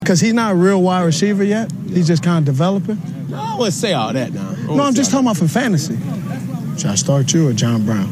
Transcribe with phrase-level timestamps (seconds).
[0.00, 1.70] Because he's not a real wide receiver yet.
[1.88, 3.00] He's just kind of developing.
[3.28, 4.52] No, I wouldn't say all that now.
[4.66, 5.96] No, I'm just talking about for fantasy.
[6.78, 8.08] Should I start you or John Brown?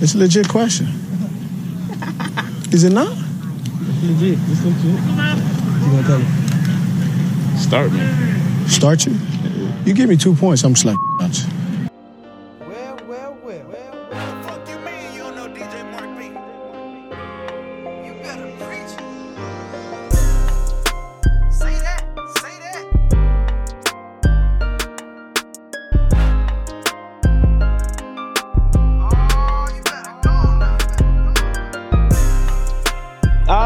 [0.00, 0.86] It's a legit question.
[2.72, 3.16] Is it not?
[4.02, 4.38] legit.
[4.48, 4.84] It's legit.
[4.84, 5.00] You
[5.90, 7.56] gonna tell him?
[7.56, 8.68] Start me.
[8.68, 9.18] Start you?
[9.84, 11.55] You give me two points, I'm just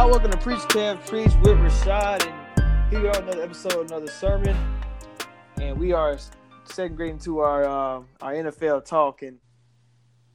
[0.01, 3.91] All right, welcome to Preach Kev Preach with Rashad, and here we are another episode,
[3.91, 4.57] another sermon,
[5.61, 6.17] and we are
[6.65, 9.39] segregating to our uh, our NFL talk and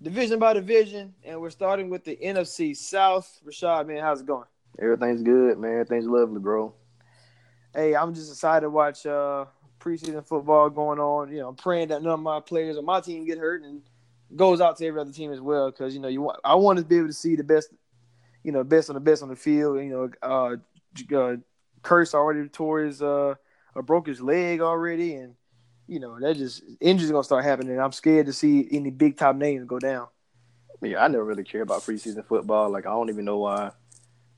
[0.04, 3.42] division by division, and we're starting with the NFC South.
[3.44, 4.46] Rashad, man, how's it going?
[4.80, 5.80] Everything's good, man.
[5.80, 6.72] Everything's lovely, bro.
[7.74, 9.46] Hey, I'm just excited to watch uh,
[9.80, 11.32] preseason football going on.
[11.32, 13.82] You know, I'm praying that none of my players on my team get hurt, and
[14.36, 16.78] goes out to every other team as well, because you know you want I want
[16.78, 17.70] to be able to see the best,
[18.46, 19.78] you know, best on the best on the field.
[19.80, 21.36] You know, uh, uh
[21.82, 23.36] Curse already tore his uh,
[23.84, 25.36] broke his leg already, and
[25.88, 27.80] you know that just injuries gonna start happening.
[27.80, 30.08] I'm scared to see any big top names go down.
[30.82, 32.70] Yeah, I never really care about preseason football.
[32.70, 33.72] Like, I don't even know why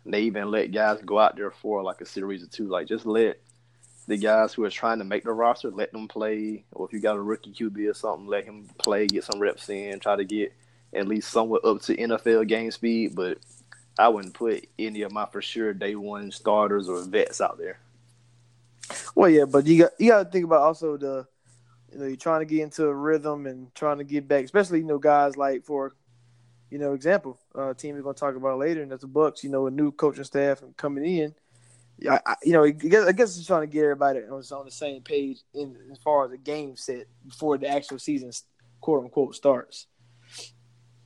[0.06, 2.68] they even let guys go out there for like a series or two.
[2.68, 3.42] Like, just let
[4.08, 6.64] the guys who are trying to make the roster let them play.
[6.72, 9.68] Or if you got a rookie QB or something, let him play, get some reps
[9.70, 10.54] in, try to get
[10.94, 13.16] at least somewhat up to NFL game speed.
[13.16, 13.40] But
[14.00, 17.80] I wouldn't put any of my for sure day one starters or vets out there.
[19.16, 21.28] Well, yeah, but you got you got to think about also the,
[21.92, 24.80] you know, you're trying to get into a rhythm and trying to get back, especially
[24.80, 25.96] you know guys like for,
[26.70, 29.44] you know, example, uh, team we're gonna talk about later, and that's the Bucs.
[29.44, 31.36] You know, a new coaching staff and coming in.
[32.00, 34.72] Yeah, you know, I guess, I guess it's trying to get everybody on, on the
[34.72, 38.32] same page in as far as the game set before the actual season,
[38.80, 39.88] quote unquote, starts.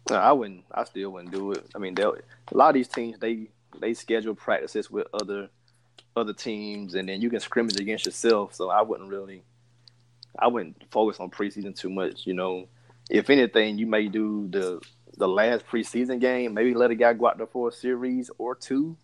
[0.10, 0.66] No, I wouldn't.
[0.72, 1.66] I still wouldn't do it.
[1.76, 2.12] I mean, a
[2.52, 5.50] lot of these teams they they schedule practices with other
[6.16, 8.54] other teams, and then you can scrimmage against yourself.
[8.54, 9.44] So I wouldn't really,
[10.38, 12.26] I wouldn't focus on preseason too much.
[12.26, 12.68] You know,
[13.10, 14.82] if anything, you may do the
[15.18, 18.56] the last preseason game, maybe let a guy go out there for a series or
[18.56, 18.98] two,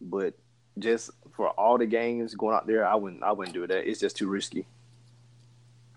[0.00, 0.34] but
[0.78, 3.22] just for all the games going out there, I wouldn't.
[3.22, 3.88] I wouldn't do that.
[3.88, 4.66] It's just too risky.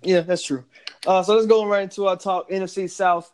[0.01, 0.65] Yeah, that's true.
[1.07, 3.31] Uh, so let's go right into our talk NFC South.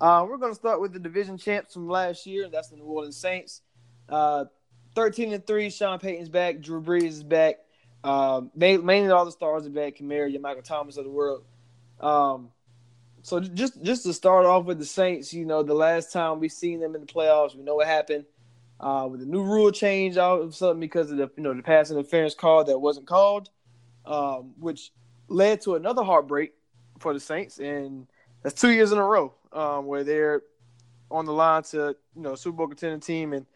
[0.00, 2.48] Uh, we're going to start with the division champs from last year.
[2.48, 3.62] That's the New Orleans Saints.
[4.08, 4.44] Uh,
[4.94, 6.60] 13 and 3, Sean Payton's back.
[6.60, 7.56] Drew Brees is back.
[8.04, 9.96] Uh, mainly all the stars are back.
[9.96, 11.44] Kamara, your Michael Thomas of the world.
[12.00, 12.50] Um,
[13.22, 16.48] so just just to start off with the Saints, you know, the last time we
[16.48, 18.24] seen them in the playoffs, we know what happened.
[18.78, 21.52] Uh, with the new rule change all of a sudden because of the you know
[21.52, 23.50] the pass interference call that wasn't called,
[24.06, 24.92] um, which
[25.26, 26.52] led to another heartbreak
[27.00, 28.06] for the Saints, and
[28.44, 30.42] that's two years in a row um, where they're
[31.10, 33.46] on the line to you know Super Bowl contending team, and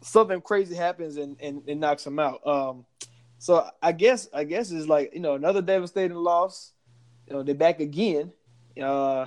[0.00, 2.46] something crazy happens and, and, and knocks them out.
[2.46, 2.86] Um,
[3.38, 6.72] so I guess I guess it's like you know another devastating loss.
[7.26, 8.32] You know they're back again.
[8.80, 9.26] Uh,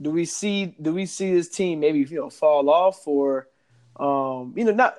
[0.00, 3.48] do we see do we see this team maybe you know fall off or
[3.96, 4.96] um, you know not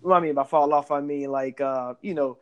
[0.00, 2.38] what I mean by fall off I mean like uh, you know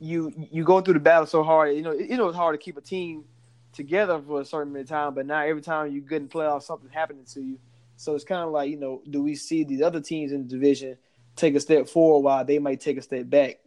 [0.00, 2.62] you you go through the battle so hard you know you know it's hard to
[2.62, 3.24] keep a team
[3.72, 6.64] together for a certain amount of time but now every time you get in playoffs
[6.64, 7.58] something happening to you
[7.96, 10.48] so it's kind of like you know do we see these other teams in the
[10.48, 10.96] division
[11.36, 13.58] take a step forward while they might take a step back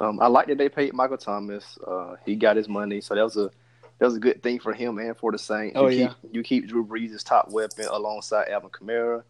[0.00, 1.78] Um, I like that they paid Michael Thomas.
[1.86, 3.50] Uh, he got his money, so that was a
[3.98, 5.76] that was a good thing for him and for the Saints.
[5.76, 6.08] Oh, you yeah.
[6.08, 9.24] keep you keep Drew Brees' top weapon alongside Alvin Kamara.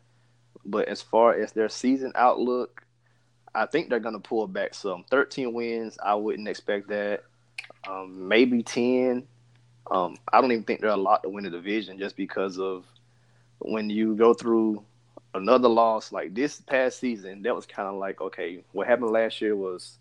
[0.64, 2.84] But as far as their season outlook,
[3.54, 5.04] I think they're gonna pull back some.
[5.10, 7.24] Thirteen wins, I wouldn't expect that.
[7.88, 9.26] Um, maybe ten.
[9.90, 12.84] Um, I don't even think they're a lot to win the division just because of
[13.60, 14.84] when you go through
[15.34, 17.42] another loss like this past season.
[17.42, 19.98] That was kind of like okay, what happened last year was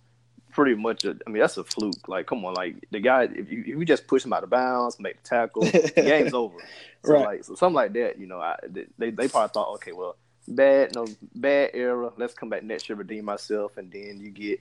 [0.52, 2.08] pretty much a, I mean, that's a fluke.
[2.08, 4.50] Like, come on, like the guy, if you, if you just push him out of
[4.50, 6.58] bounds, make the tackle, the game's over.
[7.04, 7.22] So Right.
[7.22, 8.58] like, so something like that, you know, I,
[8.98, 10.18] they they probably thought, okay, well,
[10.48, 12.12] bad, no, bad era.
[12.18, 14.60] Let's come back next year, redeem myself, and then you get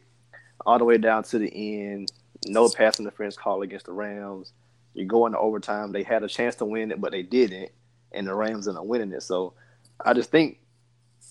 [0.66, 2.12] all the way down to the end.
[2.48, 4.52] No pass interference call against the Rams.
[4.94, 5.92] You go into overtime.
[5.92, 7.70] They had a chance to win it, but they didn't,
[8.12, 9.22] and the Rams ended up winning it.
[9.22, 9.54] So
[10.04, 10.58] I just think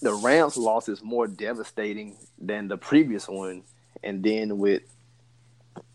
[0.02, 3.64] the Rams loss is more devastating than the previous one.
[4.04, 4.84] And then with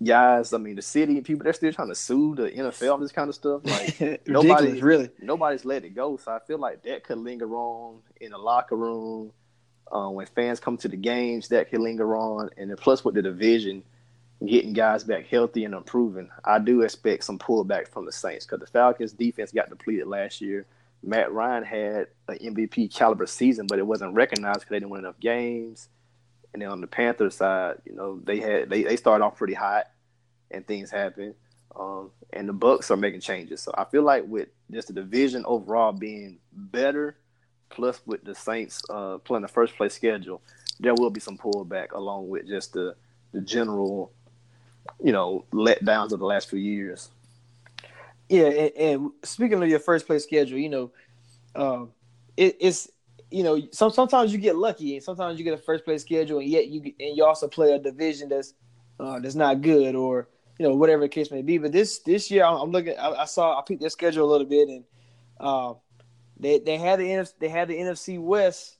[0.04, 3.28] guys, I mean, the city people, they're still trying to sue the NFL this kind
[3.28, 3.62] of stuff.
[3.64, 5.10] Like Ridiculous, nobody, really.
[5.20, 6.16] nobody's let it go.
[6.16, 9.32] So I feel like that could linger on in the locker room.
[9.92, 12.50] Uh, when fans come to the games, that could linger on.
[12.56, 13.82] And then plus with the division,
[14.44, 18.60] getting guys back healthy and improving, I do expect some pullback from the Saints because
[18.60, 20.66] the Falcons' defense got depleted last year.
[21.02, 25.00] Matt Ryan had an MVP caliber season, but it wasn't recognized because they didn't win
[25.00, 25.88] enough games.
[26.52, 29.54] And then on the Panthers side, you know, they had they, they started off pretty
[29.54, 29.86] hot
[30.50, 31.34] and things happened.
[31.74, 33.62] Um, and the Bucs are making changes.
[33.62, 37.16] So I feel like with just the division overall being better,
[37.70, 40.42] plus with the Saints uh, playing the first place schedule,
[40.80, 42.96] there will be some pullback along with just the
[43.32, 44.12] the general,
[45.02, 47.10] you know, letdowns of the last few years.
[48.28, 50.90] Yeah, and, and speaking of your first place schedule, you know,
[51.54, 51.92] um,
[52.36, 52.88] it, it's
[53.30, 56.38] you know, some sometimes you get lucky, and sometimes you get a first place schedule,
[56.38, 58.54] and yet you and you also play a division that's
[58.98, 60.28] uh, that's not good, or
[60.58, 61.58] you know, whatever the case may be.
[61.58, 62.96] But this this year, I'm, looking.
[62.98, 64.84] I, I saw I peeked their schedule a little bit, and
[65.38, 65.74] uh,
[66.38, 68.76] they they had the they had the NFC West,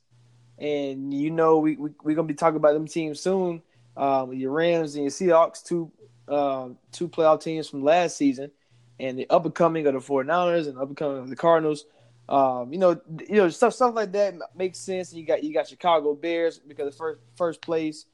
[0.57, 3.61] and you know we we we're gonna be talking about them teams soon.
[4.01, 5.91] Um, your Rams and your Seahawks, two
[6.27, 8.51] um, two playoff teams from last season
[8.99, 11.85] and the up and coming of the 49ers and up and coming of the Cardinals.
[12.29, 15.13] Um, you know, you know, stuff stuff like that makes sense.
[15.13, 18.05] You got you got Chicago Bears because of first first place,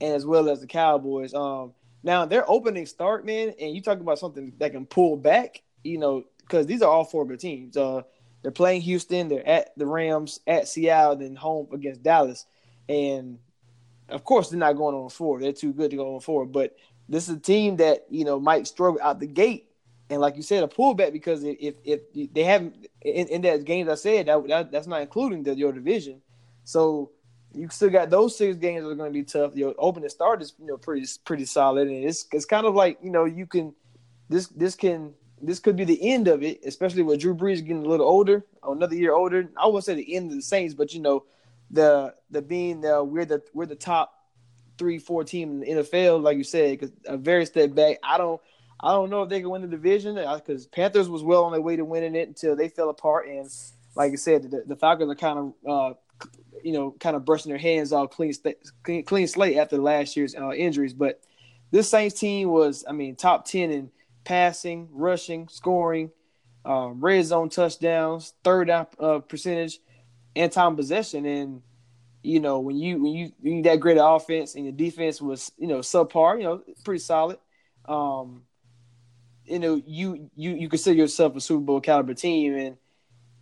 [0.00, 1.34] and as well as the Cowboys.
[1.34, 5.62] Um, now their opening start, man, and you talking about something that can pull back.
[5.82, 7.76] You know, because these are all four good teams.
[7.76, 8.02] Uh,
[8.42, 12.46] they're playing Houston, they're at the Rams, at Seattle, then home against Dallas,
[12.88, 13.38] and
[14.08, 15.40] of course they're not going on four.
[15.40, 16.46] They're too good to go on four.
[16.46, 16.76] But
[17.08, 19.66] this is a team that you know might struggle out the gate
[20.08, 22.00] and like you said, a pullback because if if,
[22.32, 25.72] they haven't in, in that games I said that, that that's not including the, your
[25.72, 26.22] division,
[26.64, 27.10] so
[27.52, 29.56] you still got those six games that are going to be tough.
[29.56, 32.98] Your opening start is you know pretty pretty solid, and it's it's kind of like
[33.02, 33.74] you know you can
[34.28, 35.12] this this can
[35.42, 38.44] this could be the end of it, especially with Drew Brees getting a little older,
[38.62, 39.48] another year older.
[39.56, 41.24] I won't say the end of the Saints, but you know
[41.70, 44.12] the the being the we're the we're the top
[44.78, 47.98] three four team in the NFL, like you said, because a very step back.
[48.02, 48.40] I don't.
[48.78, 51.62] I don't know if they can win the division because Panthers was well on their
[51.62, 53.26] way to winning it until they fell apart.
[53.26, 53.48] And
[53.94, 55.94] like I said, the, the Falcons are kind of, uh,
[56.62, 58.34] you know, kind of brushing their hands off clean,
[58.82, 60.92] clean, clean slate after last year's uh, injuries.
[60.92, 61.22] But
[61.70, 63.90] this Saints team was, I mean, top 10 in
[64.24, 66.10] passing, rushing, scoring,
[66.66, 69.80] uh, red zone touchdowns, third down uh, percentage,
[70.36, 71.26] and time possession.
[71.26, 71.62] And,
[72.22, 75.50] you know, when you, when you, you need that great offense and your defense was,
[75.58, 77.38] you know, subpar, you know, pretty solid.
[77.86, 78.42] Um,
[79.44, 82.76] you know, you you you consider yourself a Super Bowl caliber team, and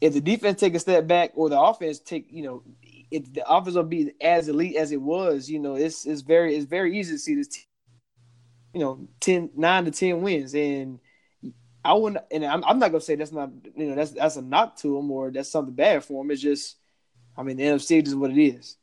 [0.01, 2.63] if the defense take a step back or the offense take, you know,
[3.11, 6.55] if the offense will be as elite as it was, you know, it's it's very
[6.55, 7.65] it's very easy to see this, team,
[8.75, 10.99] you know, 10, 9 to ten wins, and
[11.85, 14.43] I wouldn't, and I'm, I'm not gonna say that's not, you know, that's that's a
[14.43, 16.31] knock to them or that's something bad for them.
[16.31, 16.77] It's just,
[17.37, 18.77] I mean, the NFC is what it is.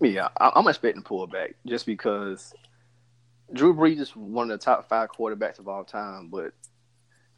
[0.00, 2.54] Yeah, I- I'm expecting pullback just because
[3.52, 6.52] Drew Brees is one of the top five quarterbacks of all time, but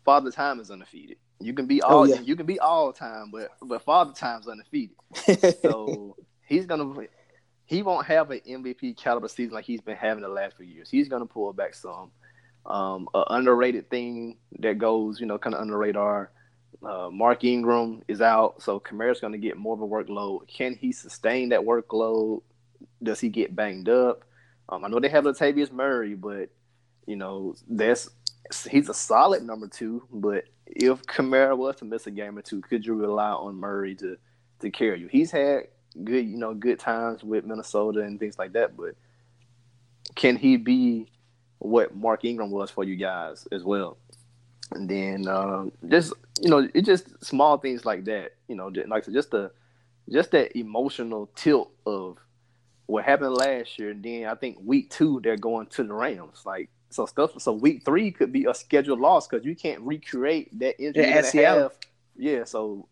[0.05, 1.17] Father Time is undefeated.
[1.41, 2.21] You can be all Oh, yeah.
[2.21, 4.95] you can be all time, but but Father Time's undefeated.
[5.63, 6.95] So he's gonna
[7.65, 10.89] he won't have an MVP caliber season like he's been having the last few years.
[10.91, 12.13] He's gonna pull back some.
[12.65, 16.31] Um, a underrated thing that goes, you know, kind of under radar.
[16.85, 20.49] Uh, Mark Ingram is out, so Kamara's going to get more of a workload.
[20.49, 22.43] Can he sustain that workload?
[23.03, 24.25] Does he get banged up?
[24.69, 26.49] Um, I know they have Latavius Murray, but
[27.07, 28.09] you know that's
[28.69, 30.03] he's a solid number two.
[30.11, 33.95] But if Kamara was to miss a game or two, could you rely on Murray
[33.97, 34.17] to
[34.61, 35.09] to carry you?
[35.09, 35.69] He's had
[36.03, 38.95] good, you know, good times with Minnesota and things like that, but
[40.15, 41.11] can he be
[41.59, 43.99] what Mark Ingram was for you guys as well?
[44.75, 48.33] And then um, just you know, it just small things like that.
[48.49, 49.51] You know, just, like said, just the
[50.11, 52.19] just that emotional tilt of
[52.87, 53.91] what happened last year.
[53.91, 56.43] And then I think week two they're going to the Rams.
[56.45, 57.41] Like so stuff.
[57.41, 61.09] So week three could be a scheduled loss because you can't recreate that injury Yeah,
[61.09, 61.63] you're at gonna Seattle.
[61.65, 61.73] have.
[62.17, 62.89] Yeah, so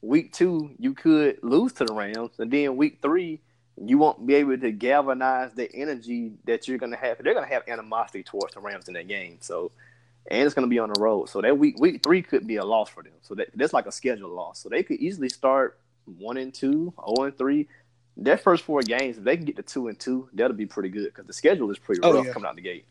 [0.00, 3.40] week two you could lose to the Rams, and then week three
[3.84, 7.18] you won't be able to galvanize the energy that you're gonna have.
[7.22, 9.38] They're gonna have animosity towards the Rams in that game.
[9.40, 9.72] So,
[10.30, 11.28] and it's gonna be on the road.
[11.28, 13.12] So that week week three could be a loss for them.
[13.22, 14.60] So that, that's like a schedule loss.
[14.60, 17.68] So they could easily start one and two, zero and three.
[18.16, 20.90] Their first four games, if they can get to two and two, that'll be pretty
[20.90, 22.32] good because the schedule is pretty Oh, rough yeah.
[22.32, 22.84] coming out the gate.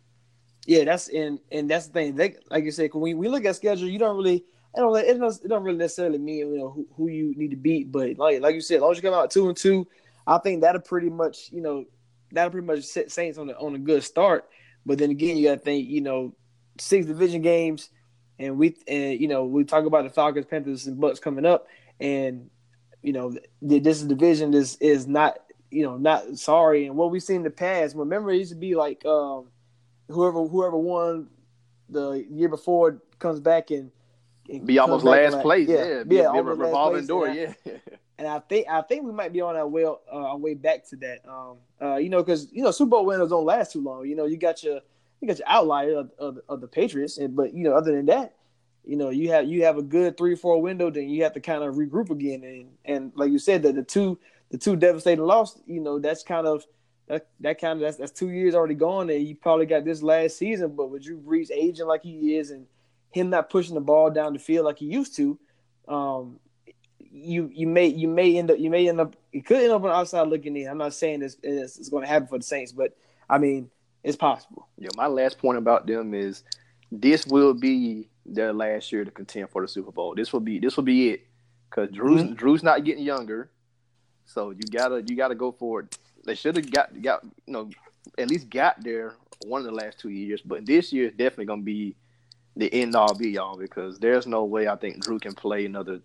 [0.65, 2.15] Yeah, that's and and that's the thing.
[2.15, 5.17] They, like you said, when we, look at schedule, you don't really, it don't, it
[5.19, 7.91] don't, it don't really necessarily mean you know who, who you need to beat.
[7.91, 9.87] But like like you said, as long as you come out two and two,
[10.27, 11.85] I think that'll pretty much you know
[12.31, 14.49] that'll pretty much set Saints on a, on a good start.
[14.85, 16.35] But then again, you got to think you know
[16.79, 17.89] six division games,
[18.39, 21.67] and we and you know we talk about the Falcons, Panthers, and Bucs coming up,
[21.99, 22.49] and
[23.01, 23.33] you know
[23.67, 26.87] th- this division is is not you know not sorry.
[26.87, 29.05] And what we've seen in the past, remember it used to be like.
[29.05, 29.47] um
[30.09, 31.27] whoever whoever won
[31.87, 33.91] the year before comes back and,
[34.49, 35.69] and Be almost last like- place.
[35.69, 37.29] Yeah, yeah, be, be a revolving door.
[37.29, 37.53] Yeah.
[38.17, 40.85] And I think I think we might be on our way uh, our way back
[40.89, 41.19] to that.
[41.27, 44.05] Um, uh, you know, because you know Super Bowl winners don't last too long.
[44.05, 44.81] You know, you got your
[45.21, 48.07] you got your outlier of, of, of the Patriots, and but you know, other than
[48.07, 48.35] that,
[48.83, 51.39] you know, you have you have a good three four window, then you have to
[51.39, 52.43] kind of regroup again.
[52.43, 56.23] And and like you said, that the two the two devastating loss, you know, that's
[56.23, 56.65] kind of
[57.07, 60.01] that that kind of that's that's two years already gone, and you probably got this
[60.01, 60.75] last season.
[60.75, 62.65] But with Drew Brees aging like he is, and
[63.11, 65.37] him not pushing the ball down the field like he used to,
[65.87, 66.39] um,
[66.97, 69.83] you you may you may end up you may end up it could end up
[69.83, 70.67] on the outside looking in.
[70.67, 72.95] I'm not saying this it's going to happen for the Saints, but
[73.29, 73.69] I mean
[74.03, 74.67] it's possible.
[74.77, 76.43] Yeah, my last point about them is
[76.91, 80.15] this will be their last year to contend for the Super Bowl.
[80.15, 81.27] This will be this will be it
[81.69, 82.35] because Drew's Mhm.
[82.35, 83.49] Drew's not getting younger,
[84.25, 85.97] so you gotta you gotta go for it.
[86.25, 87.69] They should have got got you know
[88.17, 89.15] at least got there
[89.45, 91.95] one of the last two years, but this year is definitely gonna be
[92.55, 96.01] the end all be all because there's no way I think Drew can play another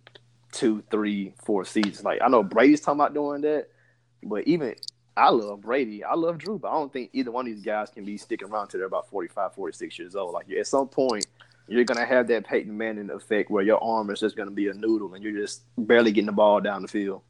[0.52, 2.04] two, three, four seasons.
[2.04, 3.68] Like I know Brady's talking about doing that,
[4.22, 4.74] but even
[5.16, 6.04] I love Brady.
[6.04, 8.48] I love Drew, but I don't think either one of these guys can be sticking
[8.48, 10.34] around till they're about 45, 46 years old.
[10.34, 11.26] Like at some point,
[11.68, 14.74] you're gonna have that Peyton Manning effect where your arm is just gonna be a
[14.74, 17.22] noodle and you're just barely getting the ball down the field.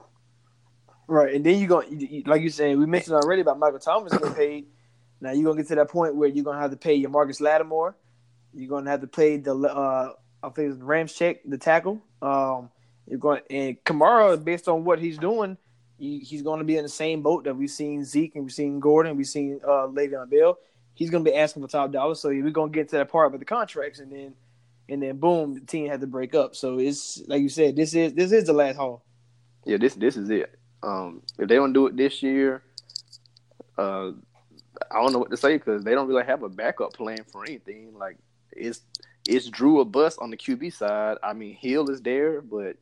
[1.09, 3.78] Right, and then you go you- you- like you said, we mentioned already about Michael
[3.78, 4.66] Thomas getting paid.
[5.21, 7.40] Now you're gonna get to that point where you're gonna have to pay your Marcus
[7.40, 7.97] Lattimore.
[8.52, 10.12] You're gonna have to pay the uh,
[10.43, 12.02] I think check the tackle.
[12.21, 12.71] Um,
[13.07, 15.57] you're going and Kamara, based on what he's doing,
[15.99, 18.81] he's going to be in the same boat that we've seen Zeke and we've seen
[18.81, 20.59] Gordon, we've seen uh, Le'Veon Bell.
[20.95, 22.15] He's going to be asking for top dollar.
[22.15, 24.35] So we're going to get to that part with the contracts, and then
[24.88, 26.55] and then boom, the team had to break up.
[26.55, 29.05] So it's like you said, this is this is the last haul.
[29.65, 30.59] Yeah, this this is it.
[30.83, 32.62] Um, if they don't do it this year,
[33.76, 34.12] uh,
[34.91, 37.45] I don't know what to say because they don't really have a backup plan for
[37.45, 37.95] anything.
[37.99, 38.17] Like
[38.53, 38.83] it's
[39.29, 41.19] it's Drew a bust on the QB side.
[41.23, 42.76] I mean, Hill is there, but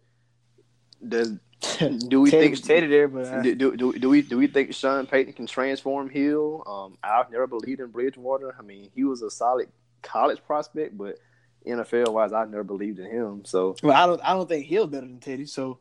[1.06, 1.32] does
[2.08, 5.06] do we think Teddy there, but do, do, do, do we do we think Sean
[5.06, 6.62] Payton can transform Hill?
[6.66, 8.54] Um, I've never believed in Bridgewater.
[8.58, 9.68] I mean, he was a solid
[10.02, 11.18] college prospect, but
[11.66, 13.44] NFL wise, I've never believed in him.
[13.44, 14.20] So Well, I don't.
[14.22, 15.46] I don't think Hill's better than Teddy.
[15.46, 15.78] So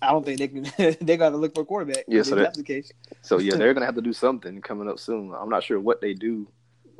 [0.00, 0.96] I don't think they can.
[1.00, 2.04] they got to look for a quarterback.
[2.06, 2.92] Yeah, so that's the case.
[3.22, 5.34] So yeah, they're gonna have to do something coming up soon.
[5.34, 6.48] I'm not sure what they do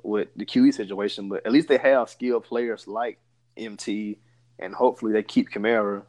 [0.03, 3.19] with the QE situation, but at least they have skilled players like
[3.57, 4.19] MT,
[4.59, 6.03] and hopefully they keep Kamara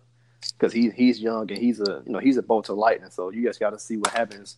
[0.58, 3.10] because he he's young and he's a you know he's a bolt of lightning.
[3.10, 4.58] So you guys got to see what happens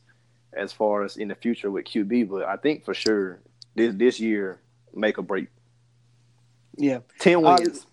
[0.53, 2.29] as far as in the future with QB.
[2.29, 3.41] But I think for sure
[3.75, 4.61] this this year
[4.93, 5.47] make a break.
[6.77, 7.85] Yeah, Ten Uh, wins.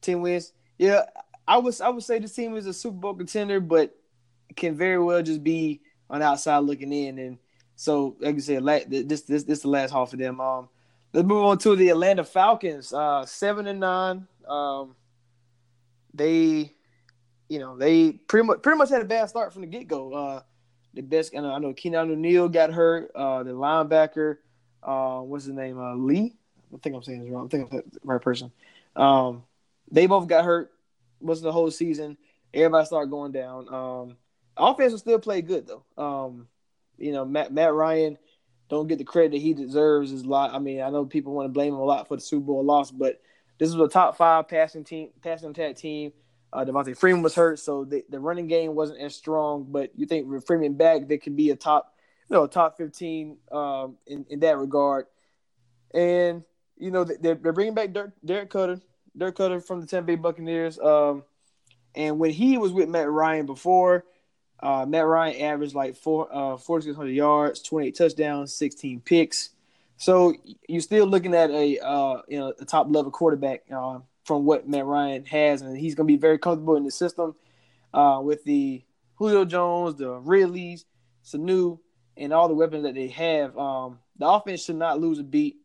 [0.00, 0.52] ten wins.
[0.78, 1.02] Yeah,
[1.46, 1.80] I was.
[1.80, 3.94] I would say this team is a Super Bowl contender, but
[4.56, 7.18] can very well just be on outside looking in.
[7.18, 7.38] And
[7.76, 10.40] so, like you said, la- this this this is the last half for them.
[10.40, 10.68] Um,
[11.12, 12.92] let's move on to the Atlanta Falcons.
[12.92, 14.26] Uh, seven and nine.
[14.48, 14.94] Um,
[16.14, 16.72] they,
[17.48, 20.12] you know, they pretty much pretty much had a bad start from the get go.
[20.12, 20.42] Uh,
[20.94, 23.10] the best, know, I know Keanu Neal got hurt.
[23.14, 24.38] Uh, the linebacker,
[24.82, 25.78] uh, what's his name?
[25.78, 26.34] Uh, Lee.
[26.74, 27.46] I think I'm saying this wrong.
[27.46, 28.50] I think I'm the right person.
[28.96, 29.44] Um,
[29.90, 30.72] they both got hurt.
[31.20, 32.18] Was the whole season.
[32.52, 33.72] Everybody started going down.
[33.72, 34.16] Um,
[34.56, 35.84] offense will still play good though.
[36.02, 36.48] Um,
[36.98, 38.18] you know, Matt Matt Ryan
[38.68, 40.12] don't get the credit that he deserves.
[40.12, 40.54] Is a lot.
[40.54, 42.64] I mean, I know people want to blame him a lot for the Super Bowl
[42.64, 43.20] loss, but
[43.58, 46.12] this was a top five passing team, passing attack team.
[46.56, 49.66] Uh, Devonta Freeman was hurt, so the, the running game wasn't as strong.
[49.68, 51.94] But you think with Freeman back, they could be a top,
[52.30, 55.04] you know, top fifteen um, in in that regard.
[55.92, 56.44] And
[56.78, 58.80] you know, they're, they're bringing back Dirk, Derek Koetter,
[59.16, 60.78] Dirk Koetter from the Tampa Bay Buccaneers.
[60.78, 61.24] Um,
[61.94, 64.04] and when he was with Matt Ryan before,
[64.60, 69.50] uh, Matt Ryan averaged like four, uh, 4,600 yards, 28 touchdowns, 16 picks.
[69.98, 70.34] So
[70.68, 74.68] you're still looking at a uh, you know a top level quarterback uh, from what
[74.68, 77.36] Matt Ryan has, and he's going to be very comfortable in the system
[77.94, 78.82] uh, with the
[79.14, 80.84] Julio Jones, the Ridleys,
[81.24, 81.78] Sanu,
[82.16, 83.56] and all the weapons that they have.
[83.56, 85.56] Um, the offense should not lose a beat.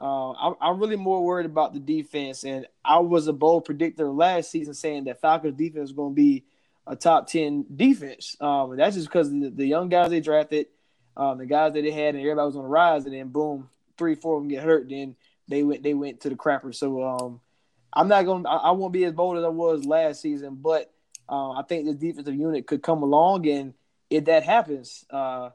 [0.00, 4.08] Uh, I'm, I'm, really more worried about the defense, and I was a bold predictor
[4.10, 6.44] last season saying that Falcons defense is going to be
[6.86, 8.36] a top ten defense.
[8.40, 10.66] Um, and that's just because the, the, young guys they drafted,
[11.16, 13.68] um, the guys that they had, and everybody was on the rise, and then boom,
[13.98, 14.88] three, four of them get hurt.
[14.88, 15.16] Then
[15.48, 16.72] they went they went to the crapper.
[16.72, 17.40] So um,
[17.98, 18.44] I'm not going.
[18.44, 20.88] to I won't be as bold as I was last season, but
[21.28, 23.74] uh, I think this defensive unit could come along, and
[24.08, 25.50] if that happens, uh,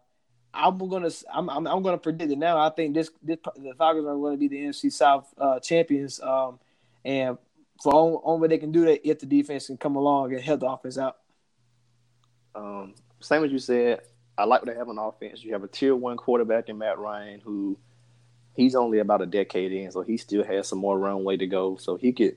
[0.54, 2.58] I'm gonna I'm, I'm, I'm gonna predict it now.
[2.58, 6.20] I think this this the Falcons are going to be the NFC South uh, champions,
[6.20, 6.60] um,
[7.06, 7.38] and
[7.82, 10.60] for only, only they can do that if the defense can come along and help
[10.60, 11.20] the offense out.
[12.56, 14.02] Um, same as you said,
[14.38, 15.46] I like what they have on offense.
[15.46, 17.80] You have a tier one quarterback in Matt Ryan, who
[18.56, 21.78] he's only about a decade in, so he still has some more runway to go.
[21.78, 22.36] So he could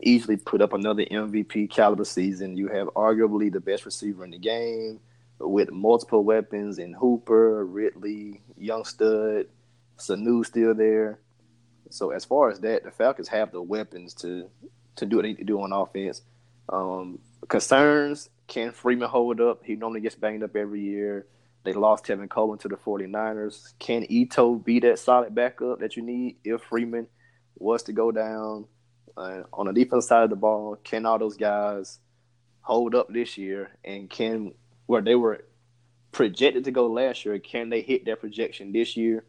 [0.00, 2.56] easily put up another MVP caliber season.
[2.56, 5.00] You have arguably the best receiver in the game
[5.38, 9.46] with multiple weapons in Hooper, Ridley, Young Stud,
[9.98, 11.18] Sanu still there.
[11.90, 14.48] So as far as that, the Falcons have the weapons to
[14.96, 16.22] to do what they need to do on offense.
[16.68, 19.64] Um, concerns, can Freeman hold up?
[19.64, 21.26] He normally gets banged up every year.
[21.64, 23.74] They lost Tevin Coleman to the 49ers.
[23.78, 27.06] Can Ito be that solid backup that you need if Freeman
[27.56, 28.66] was to go down?
[29.16, 31.98] Uh, on the defensive side of the ball, can all those guys
[32.62, 33.70] hold up this year?
[33.84, 34.54] And can
[34.86, 35.44] where they were
[36.12, 39.24] projected to go last year, can they hit their projection this year?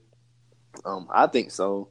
[0.85, 1.89] Um, I think so,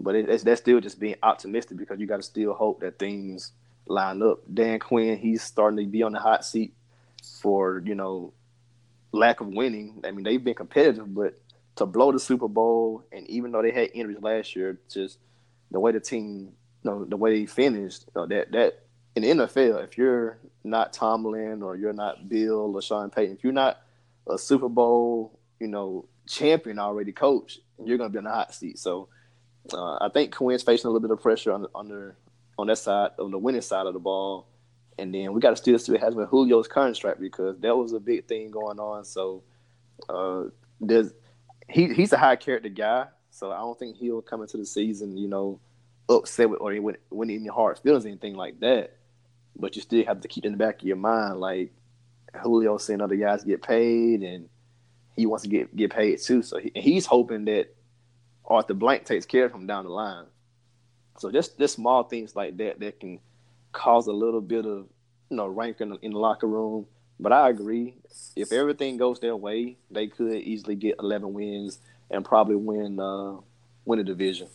[0.00, 3.52] but it, that's still just being optimistic because you got to still hope that things
[3.86, 4.40] line up.
[4.52, 6.74] Dan Quinn, he's starting to be on the hot seat
[7.40, 8.32] for you know
[9.14, 10.00] lack of winning.
[10.04, 11.38] I mean, they've been competitive, but
[11.76, 15.18] to blow the Super Bowl, and even though they had injuries last year, just
[15.70, 16.52] the way the team,
[16.82, 18.84] you know, the way they finished, you know, that that
[19.16, 23.44] in the NFL, if you're not Tomlin or you're not Bill or Sean Payton, if
[23.44, 23.80] you're not
[24.28, 28.54] a Super Bowl, you know, champion already coach, you're going to be on the hot
[28.54, 28.78] seat.
[28.78, 29.08] So
[29.72, 32.12] uh, I think Quinn's facing a little bit of pressure on, on,
[32.58, 34.46] on that side, on the winning side of the ball.
[34.98, 37.92] And then we got to still see what happens with Julio's contract because that was
[37.92, 39.04] a big thing going on.
[39.04, 39.42] So
[40.08, 40.44] uh,
[40.80, 41.12] there's
[41.68, 45.16] he he's a high character guy, so I don't think he'll come into the season,
[45.16, 45.58] you know,
[46.08, 46.74] upset with or
[47.08, 48.96] when in your heart feels anything like that
[49.56, 51.72] but you still have to keep in the back of your mind, like
[52.42, 54.48] Julio seeing other guys get paid, and
[55.16, 56.42] he wants to get get paid too.
[56.42, 57.74] So he, he's hoping that
[58.44, 60.26] Arthur Blank takes care of him down the line.
[61.18, 63.20] So just just small things like that that can
[63.74, 64.86] cause a little bit of
[65.30, 66.86] you know rank in the, in the locker room.
[67.20, 67.96] But I agree,
[68.34, 71.78] if everything goes their way, they could easily get 11 wins
[72.10, 73.36] and probably win uh,
[73.84, 74.48] win a division.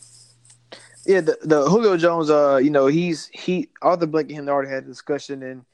[1.06, 4.70] Yeah, the, the Julio Jones, uh, you know, he's he Arthur Blank and him already
[4.70, 5.66] had a discussion, and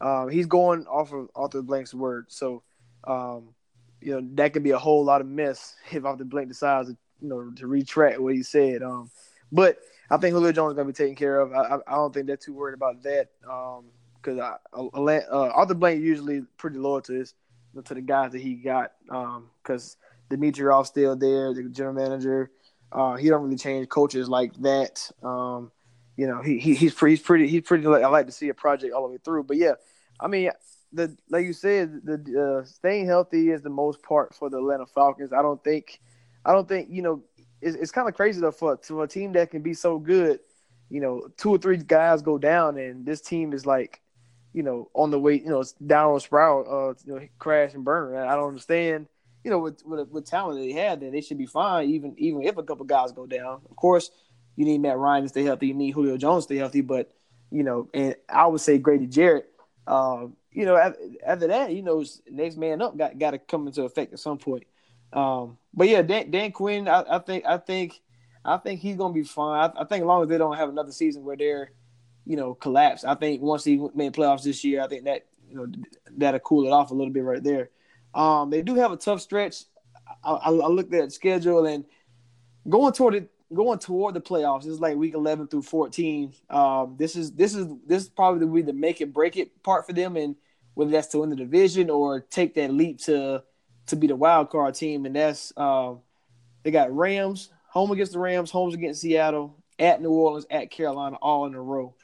[0.00, 2.26] um, he's going off of Arthur Blank's word.
[2.28, 2.62] So,
[3.04, 3.54] um,
[4.00, 6.96] you know, that could be a whole lot of mess if Arthur Blank decides, to,
[7.20, 8.82] you know, to retract what he said.
[8.82, 9.10] Um,
[9.52, 9.78] but
[10.12, 11.54] I think Julio Jones is going to be taken care of.
[11.54, 16.42] I, I, don't think they're too worried about that because um, uh, Arthur Blank usually
[16.58, 17.34] pretty loyal to his
[17.86, 19.96] to the guys that he got because
[20.30, 22.50] um, Dimitroff's still there, the general manager.
[22.92, 25.10] Uh, he don't really change coaches like that.
[25.22, 25.72] Um,
[26.18, 27.86] you know, he, he he's pretty he's pretty he's pretty.
[27.86, 29.44] I like to see a project all the way through.
[29.44, 29.72] But yeah,
[30.20, 30.50] I mean,
[30.92, 34.84] the like you said, the uh, staying healthy is the most part for the Atlanta
[34.84, 35.32] Falcons.
[35.32, 36.02] I don't think,
[36.44, 37.22] I don't think you know,
[37.62, 40.40] it's, it's kind of crazy though for to a team that can be so good.
[40.90, 44.02] You know, two or three guys go down, and this team is like,
[44.52, 47.84] you know, on the way, you know, down on Sprout, uh, you know, crash and
[47.84, 48.16] burn.
[48.16, 49.06] I don't understand
[49.44, 51.88] you know, with with, with talent that they had, then they should be fine.
[51.90, 54.10] Even even if a couple guys go down, of course,
[54.56, 55.68] you need Matt Ryan to stay healthy.
[55.68, 56.80] You need Julio Jones to stay healthy.
[56.80, 57.12] But
[57.50, 59.48] you know, and I would say Grady Jarrett.
[59.86, 63.66] Um, you know, after, after, that, you know, next man up got got to come
[63.66, 64.64] into effect at some point.
[65.12, 68.00] Um, but yeah, Dan, Dan Quinn, I, I, think I think
[68.44, 69.70] I think he's gonna be fine.
[69.76, 71.72] I, I, think as long as they don't have another season where they're,
[72.24, 73.04] you know, collapse.
[73.04, 75.66] I think once he made playoffs this year, I think that you know
[76.16, 77.70] that'll cool it off a little bit right there.
[78.14, 79.64] Um, they do have a tough stretch.
[80.24, 81.84] I, I, looked at the schedule and
[82.68, 84.66] going toward it, going toward the playoffs.
[84.66, 86.32] It's like week eleven through fourteen.
[86.50, 89.92] Um, this is this is this is probably the make it break it part for
[89.92, 90.36] them, and
[90.74, 93.42] whether that's to win the division or take that leap to
[93.86, 95.06] to be the wild card team.
[95.06, 96.00] And that's um,
[96.62, 101.16] they got Rams home against the Rams, homes against Seattle, at New Orleans, at Carolina,
[101.20, 101.94] all in a row.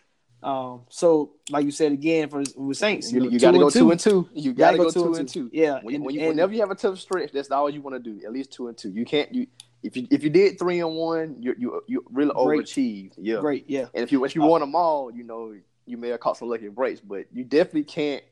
[0.42, 3.90] Um, so like you said again for with Saints, you, you got to go two
[3.90, 4.28] and two.
[4.32, 5.50] You got to go, two, and two.
[5.52, 7.82] Yeah, when, and, when you, and, whenever you have a tough stretch, that's all you
[7.82, 8.24] want to do.
[8.24, 8.90] At least two and two.
[8.90, 9.48] You can't you
[9.82, 12.60] if you if you did three and one, you you you really Great.
[12.60, 13.14] overachieved.
[13.16, 13.40] Yeah.
[13.40, 13.86] Great, yeah.
[13.94, 15.54] And if you if you Uh, won them all, you know
[15.86, 18.22] you may have caught some lucky breaks, but you definitely can't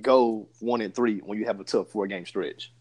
[0.00, 2.72] go one and three when you have a tough four game stretch.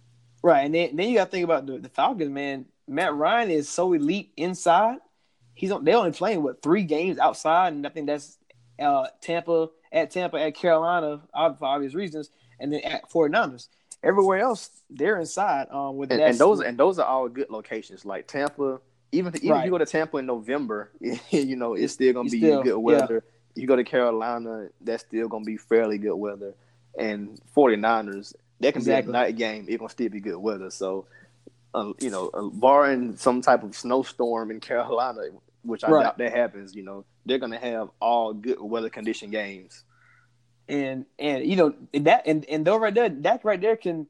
[0.43, 2.65] Right, and then then you got to think about the, the Falcons, man.
[2.87, 4.97] Matt Ryan is so elite inside.
[5.53, 5.83] He's on.
[5.83, 8.37] They only playing what three games outside, and I think that's
[8.79, 13.67] uh, Tampa at Tampa at Carolina for obvious reasons, and then at 49ers.
[14.03, 15.67] Everywhere else, they're inside.
[15.71, 18.79] Um, with And, and those and those are all good locations like Tampa.
[19.11, 20.91] Even if, even if you go to Tampa in November,
[21.29, 22.75] you know it's still gonna be still- good yeah.
[22.75, 23.23] weather.
[23.55, 26.53] You go to Carolina, that's still gonna be fairly good weather.
[26.97, 29.11] And 49ers, that can Exactly.
[29.11, 29.65] be a night game.
[29.67, 30.69] It's gonna still be good weather.
[30.69, 31.05] So,
[31.73, 35.21] uh, you know, uh, barring some type of snowstorm in Carolina,
[35.63, 36.03] which I Right.
[36.03, 39.83] doubt that happens, you know, they're gonna have all good weather condition games.
[40.69, 44.05] and and you know that and and though right there, that right there can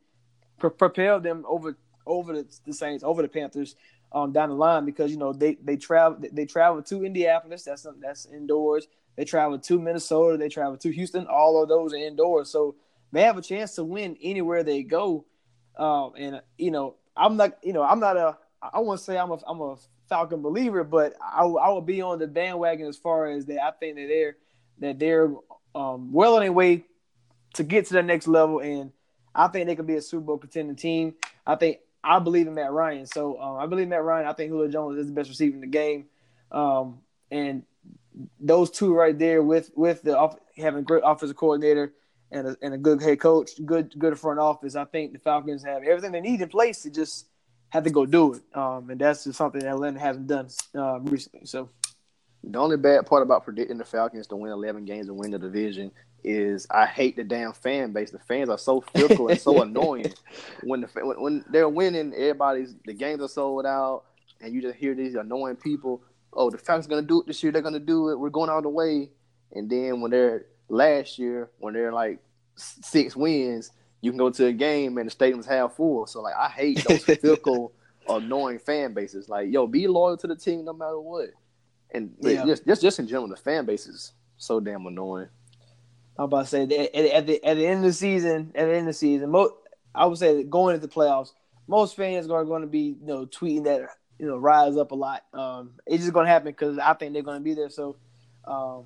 [0.58, 3.76] pro- propel them over over the, the Saints, over the Panthers,
[4.12, 7.64] um, down the line because you know they they travel they travel to Indianapolis.
[7.64, 8.88] That's that's indoors.
[9.18, 10.38] They travel to Minnesota.
[10.38, 11.28] They travel to Houston.
[11.28, 12.76] All of those are indoors, so
[13.12, 15.26] they have a chance to win anywhere they go.
[15.78, 19.32] Um, and you know, I'm not you know I'm not a I won't say I'm
[19.32, 19.76] a I'm a
[20.10, 23.64] Falcon believer, but I I will be on the bandwagon as far as that.
[23.64, 24.38] I think that they're
[24.80, 25.32] that they're
[25.76, 26.86] um, well on their way
[27.54, 28.92] to get to the next level, and
[29.34, 31.16] I think they could be a Super Bowl contending team.
[31.46, 34.28] I think I believe in Matt Ryan, so um, I believe in Matt Ryan.
[34.28, 36.06] I think Julio Jones is the best receiver in the game,
[36.52, 37.00] um,
[37.32, 37.64] and
[38.40, 41.94] those two right there with with the off, having great offensive coordinator
[42.32, 44.76] and a, and a good head coach, good good front office.
[44.76, 47.28] I think the Falcons have everything they need in place to just
[47.70, 51.00] have to go do it, um, and that's just something that Atlanta hasn't done uh,
[51.00, 51.46] recently.
[51.46, 51.70] So.
[52.44, 55.40] The only bad part about predicting the Falcons to win 11 games and win the
[55.40, 55.92] division
[56.24, 58.12] is I hate the damn fan base.
[58.12, 60.14] The fans are so fickle and so annoying.
[60.64, 64.04] When the when, when they're winning, everybody's the games are sold out,
[64.42, 66.04] and you just hear these annoying people.
[66.34, 67.52] Oh, the Falcons are gonna do it this year.
[67.52, 68.20] They're gonna do it.
[68.20, 69.10] We're going all the way.
[69.54, 72.20] And then when they're last year, when they're like
[72.56, 76.06] six wins, you can go to a game and the stadium's half full.
[76.08, 77.74] So like I hate those fickle,
[78.08, 79.30] annoying fan bases.
[79.30, 81.30] Like yo, be loyal to the team no matter what.
[81.94, 82.46] And Yeah.
[82.46, 85.30] just, just just in general, the fan base is so damn annoying.
[86.18, 88.72] I'm about to say at, at the at the end of the season, at the
[88.72, 89.56] end of the season, mo-
[89.94, 91.32] I would say that going into the playoffs,
[91.68, 93.88] most fans are going to be you know tweeting that
[94.20, 95.24] you know rise up a lot.
[95.34, 97.70] Um, it's just going to happen because I think they're going to be there.
[97.70, 97.98] So,
[98.46, 98.86] um,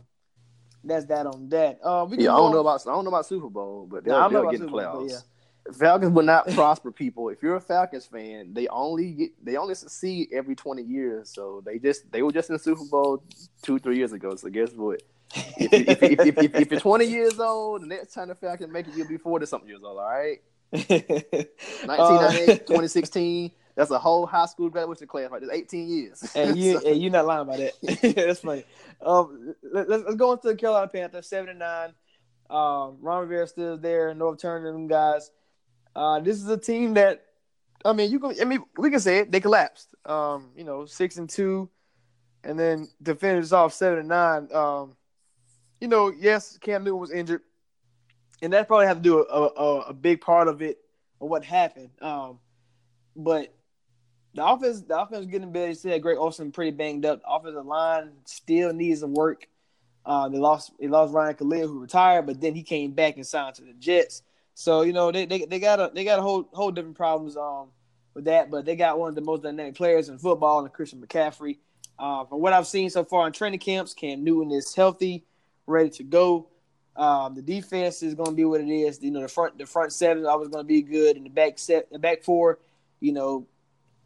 [0.84, 1.80] that's that on that.
[1.84, 4.14] Uh, we Yeah, I don't know about I don't know about Super Bowl, but they'll,
[4.14, 5.08] Nah, I don't know they'll about get Super Bowl, playoffs.
[5.08, 5.74] but yeah.
[5.78, 7.30] Falcons will not prosper people.
[7.30, 11.30] If you're a Falcons fan, they only get they only succeed every twenty years.
[11.34, 13.24] So they just they were just in the Super Bowl
[13.62, 14.36] two three years ago.
[14.36, 15.02] So guess what?
[15.34, 18.70] If, you- if, if, if, if, you're 20 years old, the next time the Falcons
[18.74, 19.98] make it, you'll be 40 something years old.
[19.98, 20.40] All right,
[20.74, 21.46] Uh,
[21.86, 23.52] 1998, 2016.
[23.76, 25.42] That's a whole high school graduation class, right?
[25.42, 26.32] That's 18 years.
[26.36, 28.14] and you So- and you're not lying about that.
[28.16, 28.66] That's funny.
[29.02, 31.94] Um, let, us let's go into the Carolina Panthers, seven and nine.
[32.50, 34.14] Um, Ron Rivera still there.
[34.14, 35.32] Norv Turner, them guys.
[35.96, 37.24] Uh, this is a team that,
[37.84, 38.36] I mean, you can.
[38.40, 39.32] I mean, we can say it.
[39.32, 39.96] They collapsed.
[40.06, 41.70] Um, you know, six and two,
[42.44, 44.54] and then to finish off seven and nine.
[44.54, 44.96] Um,
[45.80, 47.42] you know, yes, Cam Newton was injured,
[48.42, 50.78] and that probably had to do a, a, a big part of it
[51.20, 51.90] of what happened.
[52.02, 52.40] Um,
[53.16, 53.54] but
[54.34, 55.70] the offense, the offense getting better.
[55.70, 57.22] You said Greg Olsen pretty banged up.
[57.22, 59.48] The offensive line still needs some work.
[60.06, 63.28] Uh, they lost they lost Ryan Kalil who retired, but then he came back and
[63.28, 64.24] signed to the Jets.
[64.54, 67.38] So you know they they, they got a they got a whole whole different problems
[67.38, 67.68] um
[68.14, 71.02] with that, but they got one of the most dynamic players in football, and Christian
[71.02, 71.58] McCaffrey.
[72.00, 75.24] Uh, from what I've seen so far in training camps, Cam Newton is healthy,
[75.68, 76.48] ready to go.
[76.96, 79.02] Um, the defense is going to be what it is.
[79.02, 81.30] You know, the front the front seven is always going to be good, and the
[81.30, 82.60] back set the back four,
[83.00, 83.46] you know,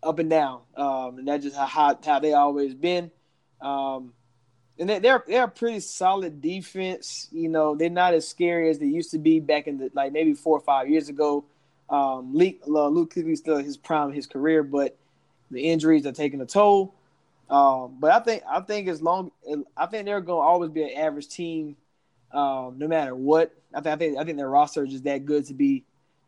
[0.06, 0.62] up and down.
[0.78, 3.12] Um, and that's just how how, they always been.
[3.62, 4.14] Um,
[4.78, 7.28] and they, they're they're a pretty solid defense.
[7.32, 10.12] You know, they're not as scary as they used to be back in the like
[10.12, 11.46] maybe four or five years ago.
[11.90, 14.98] Um, Luke, uh, Luke Kuechly still his prime his career, but
[15.52, 16.94] the injuries are taking a toll.
[17.50, 19.32] Um, but I think I think as long
[19.78, 21.78] I think they're going to always be an average team,
[22.32, 23.54] um, no matter what.
[23.74, 25.84] I think I think I think their roster is just that good to be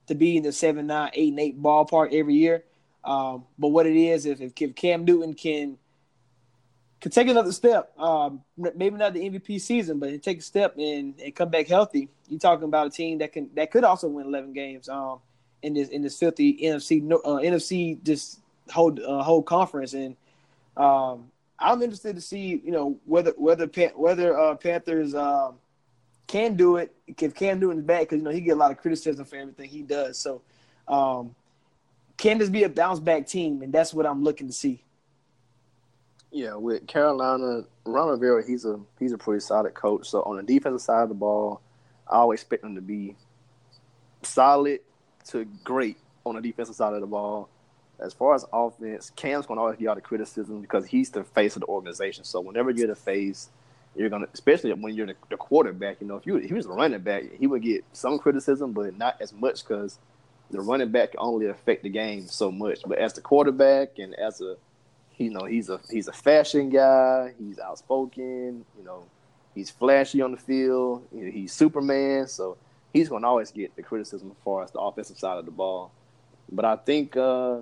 [0.08, 2.64] to be in the seven, nine, eight, and eight ballpark every year.
[3.08, 5.78] Um, but what it is, if, if Cam Newton can
[7.00, 11.14] can take another step, um, maybe not the MVP season, but take a step and,
[11.22, 14.26] and come back healthy, you're talking about a team that can that could also win
[14.26, 15.20] 11 games um,
[15.62, 19.94] in this in this filthy NFC uh, NFC just whole uh, whole conference.
[19.94, 20.18] And
[20.76, 25.56] um, I'm interested to see you know whether whether whether uh, Panthers um,
[26.28, 28.80] can do it if Cam Newton's back because you know he get a lot of
[28.80, 30.20] criticism for everything he does.
[30.20, 30.42] So.
[32.18, 33.62] Can this be a bounce back team?
[33.62, 34.84] And that's what I'm looking to see.
[36.32, 40.10] Yeah, with Carolina, Ron Rivera, he's a he's a pretty solid coach.
[40.10, 41.62] So on the defensive side of the ball,
[42.08, 43.16] I always expect him to be
[44.24, 44.82] solid
[45.30, 47.50] to great on the defensive side of the ball.
[48.00, 51.56] As far as offense, Cam's gonna always get all the criticism because he's the face
[51.56, 52.24] of the organization.
[52.24, 53.50] So whenever you're the face,
[53.96, 56.02] you're gonna, especially when you're the, the quarterback.
[56.02, 58.98] You know, if you he was a running back, he would get some criticism, but
[58.98, 59.98] not as much because
[60.52, 62.80] the running back only affect the game so much.
[62.86, 64.56] But as the quarterback and as a
[65.18, 69.04] you know, he's a he's a fashion guy, he's outspoken, you know,
[69.56, 72.58] he's flashy on the field, he's Superman, so
[72.94, 75.92] he's gonna always get the criticism as far as the offensive side of the ball.
[76.52, 77.62] But I think uh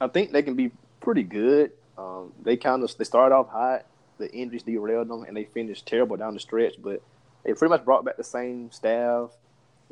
[0.00, 1.72] I think they can be pretty good.
[1.98, 3.86] Um, they kind of they started off hot,
[4.18, 6.74] the injuries derailed them, and they finished terrible down the stretch.
[6.80, 7.02] But
[7.44, 9.30] they pretty much brought back the same staff.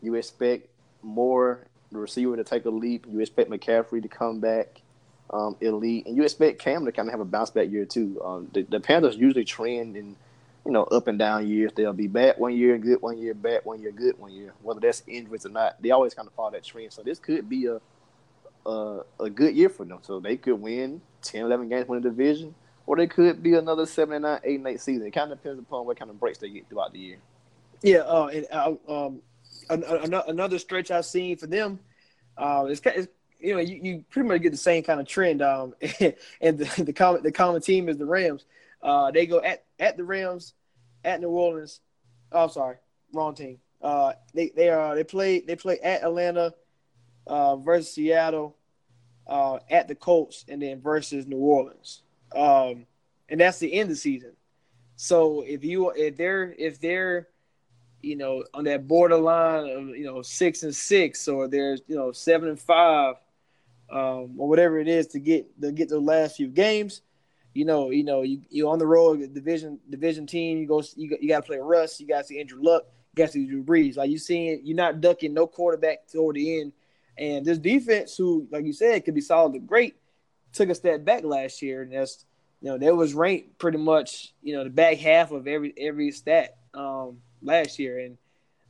[0.03, 0.69] You expect
[1.03, 3.07] more the receiver to take a leap.
[3.09, 4.83] You expect McCaffrey to come back
[5.31, 8.21] um, elite, and you expect Cam to kind of have a bounce back year too.
[8.25, 10.17] Um, the, the Panthers usually trend in
[10.65, 11.73] you know up and down years.
[11.75, 14.53] They'll be bad one year, good one year, bad one year, good one year.
[14.63, 16.93] Whether that's injuries or not, they always kind of follow that trend.
[16.93, 17.81] So this could be a
[18.67, 19.99] a, a good year for them.
[20.03, 22.55] So they could win 10, 11 games, win the division,
[22.87, 25.07] or they could be another seven and nine, eight and eight season.
[25.07, 27.17] It kind of depends upon what kind of breaks they get throughout the year.
[27.83, 29.23] Yeah, uh, and uh, um,
[29.71, 31.81] another stretch I've seen for them
[32.41, 35.43] uh, it's, it's you know you, you pretty much get the same kind of trend.
[35.43, 35.75] Um,
[36.41, 38.45] and the, the common the common team is the Rams.
[38.83, 40.55] Uh, they go at at the Rams,
[41.05, 41.81] at New Orleans.
[42.33, 42.77] Oh, I'm sorry,
[43.13, 43.59] wrong team.
[43.83, 46.55] Uh, they they are they play they play at Atlanta,
[47.27, 48.57] uh, versus Seattle,
[49.27, 52.03] uh, at the Colts, and then versus New Orleans.
[52.35, 52.87] Um,
[53.29, 54.33] and that's the end of the season.
[54.97, 57.29] So if you if they're if they're
[58.03, 62.13] you know on that borderline of you know six and six or there's you know
[62.13, 63.17] seven and five
[63.91, 67.03] um, or whatever it is to get to get the last few games.
[67.55, 71.17] You know you know you you on the road division division team you go you,
[71.21, 73.47] you got to play Russ you got to see Andrew Luck you got to see
[73.47, 73.97] Drew Brees.
[73.97, 76.73] Like you seeing you're not ducking no quarterback toward the end.
[77.19, 79.97] And this defense who like you said could be solid to great
[80.53, 82.25] took a step back last year and that's
[82.61, 86.13] you know that was ranked pretty much you know the back half of every every
[86.13, 86.57] stat.
[86.73, 87.99] Um last year.
[87.99, 88.19] And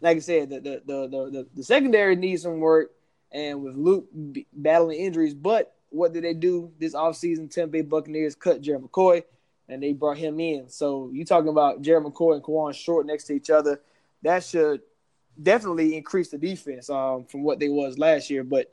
[0.01, 2.93] like I said, the the the the, the secondary needs some work,
[3.33, 4.07] and with Luke
[4.53, 5.35] battling injuries.
[5.35, 7.51] But what did they do this offseason?
[7.51, 9.25] Tampa Bay Buccaneers cut Jerry McCoy,
[9.69, 10.69] and they brought him in.
[10.69, 13.81] So you talking about Jerry McCoy and Kawann Short next to each other?
[14.23, 14.83] That should
[15.41, 18.45] definitely increase the defense um, from what they was last year.
[18.45, 18.73] But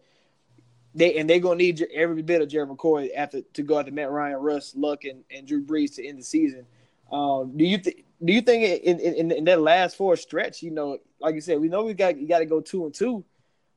[0.96, 4.12] they and they're gonna need every bit of Jerry McCoy after to go after Matt
[4.12, 6.66] Ryan, Russ, Luck, and, and Drew Brees to end the season.
[7.12, 8.04] Um, do you think?
[8.24, 11.60] Do you think in, in in that last four stretch, you know, like you said,
[11.60, 13.24] we know we got you got to go two and two,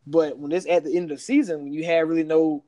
[0.06, 2.64] but when it's at the end of the season, when you have really no,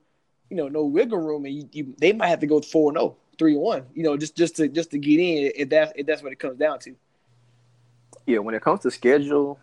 [0.50, 2.98] you know, no wiggle room, and you, you they might have to go four and
[2.98, 5.94] 0, 3 and one, you know, just just to just to get in, if that
[5.96, 6.94] if that's what it comes down to.
[8.26, 9.58] Yeah, when it comes to schedule,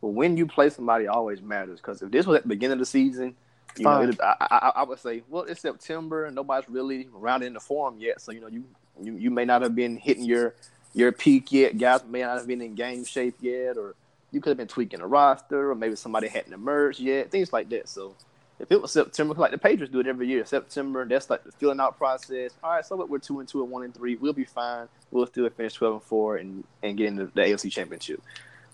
[0.00, 2.86] when you play somebody always matters because if this was at the beginning of the
[2.86, 3.34] season,
[3.76, 7.46] you know, it, I, I, I, would say, well, it's September and nobody's really rounded
[7.46, 8.64] in the form yet, so you know, you
[9.02, 10.54] you you may not have been hitting your
[10.94, 11.76] your peak yet.
[11.76, 13.94] Guys may not have been in game shape yet, or
[14.30, 17.30] you could have been tweaking a roster, or maybe somebody hadn't emerged yet.
[17.30, 17.88] Things like that.
[17.88, 18.14] So
[18.60, 21.52] if it was September, like the Patriots do it every year, September, that's like the
[21.52, 22.52] filling out process.
[22.62, 24.14] All right, so we're two and two and one and three.
[24.16, 24.88] We'll be fine.
[25.10, 28.22] We'll still finish twelve and four and and get into the AFC Championship.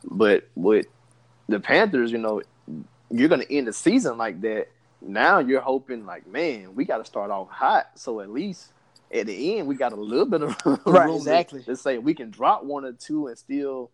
[0.05, 0.87] But with
[1.49, 2.43] the Panthers, you know,
[3.11, 4.69] you're going to end the season like that.
[5.03, 7.91] Now you're hoping, like, man, we got to start off hot.
[7.95, 8.73] So at least
[9.13, 11.61] at the end we got a little bit of right, room exactly.
[11.61, 13.91] to, to say we can drop one or two and still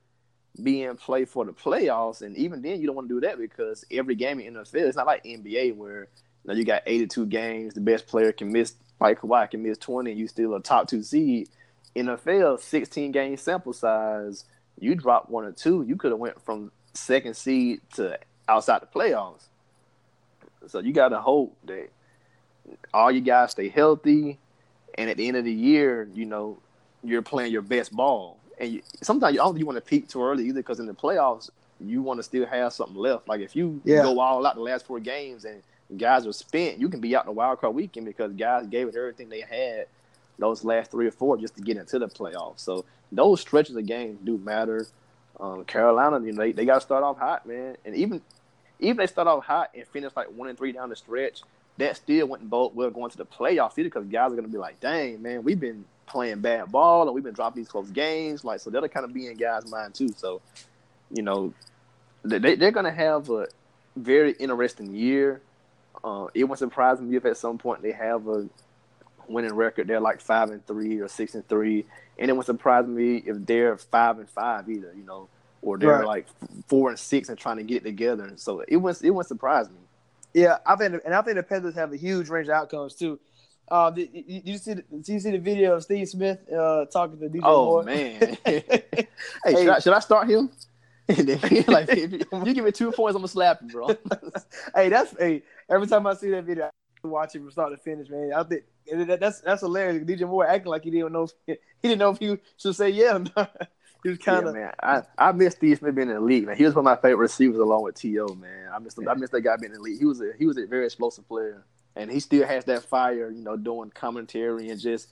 [0.63, 2.23] be in play for the playoffs.
[2.23, 4.75] And even then, you don't want to do that because every game in the NFL,
[4.75, 6.09] it's not like NBA where you,
[6.47, 10.11] know, you got 82 games, the best player can miss, like Kawhi can miss 20,
[10.11, 11.49] and you still a top two seed.
[11.95, 14.45] NFL, 16 game sample size,
[14.79, 18.87] you drop one or two, you could have went from second seed to outside the
[18.87, 19.47] playoffs.
[20.67, 21.89] So you got to hope that
[22.93, 24.39] all you guys stay healthy
[24.99, 26.59] and at the end of the year, you know,
[27.05, 28.39] you're playing your best ball.
[28.59, 30.95] And you, sometimes you don't you want to peak too early either because in the
[30.95, 33.29] playoffs you want to still have something left.
[33.29, 34.03] Like if you yeah.
[34.03, 35.63] go all out the last four games and
[35.99, 38.89] guys are spent, you can be out in the wild card weekend because guys gave
[38.89, 39.87] it everything they had
[40.39, 42.61] those last three or four just to get into the playoffs.
[42.61, 44.87] So those stretches of games do matter.
[45.39, 47.77] Um, Carolina, you know, they, they got to start off hot, man.
[47.85, 48.21] And even
[48.79, 51.43] even they start off hot and finish like one and three down the stretch,
[51.79, 54.51] that still wouldn't bode well going to the playoffs either because guys are going to
[54.53, 57.91] be like, dang, man, we've been playing bad ball and we've been dropping these close
[57.91, 58.45] games.
[58.45, 60.09] Like, so that'll kind of be in guys' mind too.
[60.17, 60.41] So,
[61.11, 61.53] you know,
[62.25, 63.47] they, they're going to have a
[63.97, 65.43] very interesting year.
[66.03, 68.49] Uh, it wouldn't surprise me if at some point they have a
[69.29, 69.89] winning record.
[69.89, 71.85] They're like five and three or six and three,
[72.19, 74.93] and it wouldn't surprise me if they're five and five either.
[74.97, 75.29] You know,
[75.63, 76.05] or they're Right.
[76.05, 76.27] like
[76.69, 78.33] four and six and trying to get it together.
[78.37, 79.86] So it wouldn't it wouldn't surprise me.
[80.37, 83.19] Yeah, I think, and I think the Panthers have a huge range of outcomes too.
[83.69, 84.75] Uh, did, did you- see?
[84.75, 87.51] The, did you see the video of Steve Smith uh, talking to DJ Moore.
[87.51, 87.83] Oh Moore?
[87.85, 88.63] man, hey,
[89.49, 90.51] should, I, should I start him?
[91.09, 93.89] Like, if you, if you give me two points, I'm gonna slap you, bro.
[94.75, 95.43] hey, that's hey.
[95.71, 98.33] Every time I see that video, I watch it from start to finish, man.
[98.37, 98.65] I think
[99.09, 100.05] that, that's that's hilarious.
[100.05, 102.91] DJ Moore acting like he didn't know if, he didn't know if he should say
[102.91, 103.69] yeah or not.
[104.07, 104.73] He was kind yeah, man.
[104.81, 106.57] I, I miss Steve Smith being in the league, man.
[106.57, 108.69] He was one of my favorite receivers along with T.O., man.
[108.73, 109.99] I miss I miss that guy being in the league.
[109.99, 111.65] He was a he was a very explosive player.
[111.97, 115.09] And he still has that fire, you know, doing commentary and just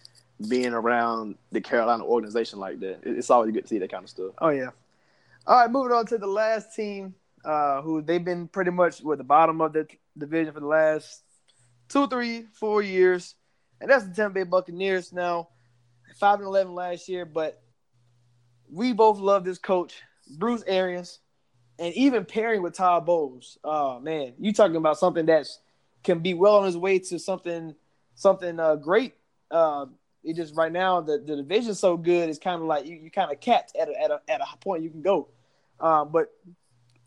[0.48, 3.00] being around the Carolina organization like that.
[3.02, 4.32] It- It's always good to see that kind of stuff.
[4.38, 4.70] Oh yeah.
[5.46, 9.18] All right, moving on to the last team, uh, who they've been pretty much with
[9.18, 11.22] the bottom of the division for the last
[11.88, 13.34] two, three, four years,
[13.80, 15.12] and that's the Tampa Bay Buccaneers.
[15.12, 15.48] Now,
[16.20, 17.60] five and eleven last year, but
[18.70, 19.94] we both love this coach,
[20.38, 21.20] Bruce Arians,
[21.78, 23.58] and even pairing with Todd Bowles.
[23.64, 25.46] Oh man, you talking about something that
[26.02, 27.74] can be well on his way to something,
[28.14, 29.14] something uh, great.
[29.50, 29.86] Uh,
[30.24, 33.10] it just right now the, the division's so good it's kind of like you, you
[33.10, 35.28] kind of capped at a, at a at a point you can go
[35.80, 36.32] um, but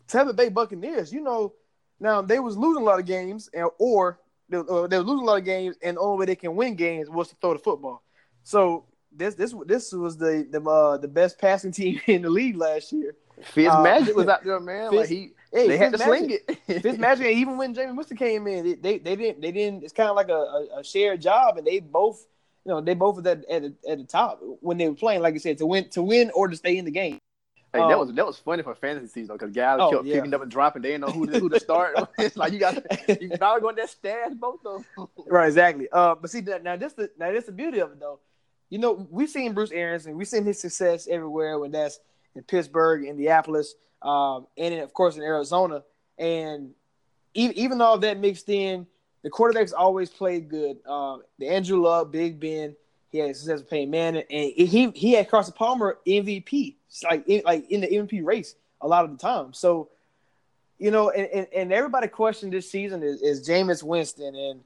[0.06, 1.52] Tampa Bay Buccaneers you know
[2.00, 5.24] now they was losing a lot of games and, or they, or they were losing
[5.24, 7.52] a lot of games and the only way they can win games was to throw
[7.52, 8.02] the football
[8.44, 12.56] so this this this was the the uh, the best passing team in the league
[12.56, 14.92] last year Fitz Uh, Magic was out there, man.
[14.94, 16.58] like he hey, they had to Fitzmagic- sling it.
[16.82, 19.84] Fitzmagic, even when Jameis Winston came in, they, they they didn't they didn't.
[19.84, 22.26] It's kind of like a, a, a shared job, and they both,
[22.64, 25.22] you know, they both was at at the, at the top when they were playing.
[25.22, 27.18] Like I said, to win to win or to stay in the game.
[27.72, 30.16] Hey, that Um, was that was funny for fantasy season because guys Oh, kept yeah.
[30.16, 30.82] picking up and dropping.
[30.82, 31.94] They didn't know who to, who to start.
[32.18, 32.74] it's like you got
[33.20, 35.08] you now going that stash both of them.
[35.28, 35.86] Right, exactly.
[35.92, 38.18] Uh, but see now this the now this the beauty of it though.
[38.70, 42.00] You know, we've seen Bruce Arians and we've seen his success everywhere when that's
[42.34, 45.82] in Pittsburgh, Indianapolis, um, and then, of course in Arizona.
[46.18, 46.70] And
[47.34, 48.86] even, even though that mixed in,
[49.22, 50.84] the quarterbacks always played good.
[50.86, 52.76] Um, the Andrew Luck, Big Ben,
[53.10, 57.42] he had success with Peyton Manning, and he he had Carson Palmer MVP, like in,
[57.44, 59.52] like in the MVP race a lot of the time.
[59.52, 59.88] So,
[60.78, 64.60] you know, and, and, and everybody questioned this season is, is Jameis Winston and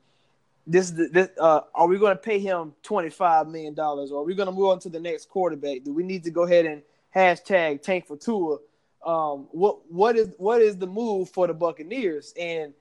[0.67, 4.13] this is the, this uh are we going to pay him 25 million dollars?
[4.13, 5.83] Or are we going to move on to the next quarterback?
[5.85, 6.83] Do we need to go ahead and
[7.15, 8.59] hashtag tank for Tua?
[9.05, 12.33] Um what what is what is the move for the Buccaneers?
[12.39, 12.73] And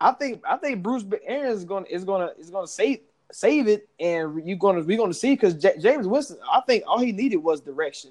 [0.00, 3.00] I think I think Bruce Arians is going is going to is going to save
[3.30, 3.88] save it.
[3.98, 6.98] And you're going to we're going to see cuz J- Jameis Winston I think all
[6.98, 8.10] he needed was direction.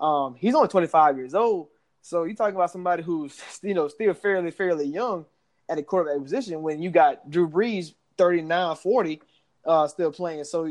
[0.00, 1.68] Um he's only 25 years old.
[2.00, 5.26] So you're talking about somebody who's you know still fairly fairly young
[5.68, 9.22] at a quarterback position when you got Drew Brees 39, 40,
[9.66, 10.44] uh, still playing.
[10.44, 10.70] So,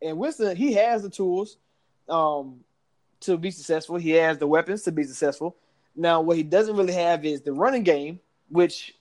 [0.00, 1.58] and Winston, he has the tools
[2.08, 2.60] um,
[3.20, 3.96] to be successful.
[3.96, 5.56] He has the weapons to be successful.
[5.94, 8.94] Now, what he doesn't really have is the running game, which,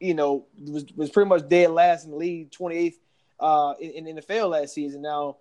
[0.00, 2.94] you know, was, was pretty much dead last in the league, 28th
[3.40, 5.02] uh, in, in the NFL last season.
[5.02, 5.36] Now,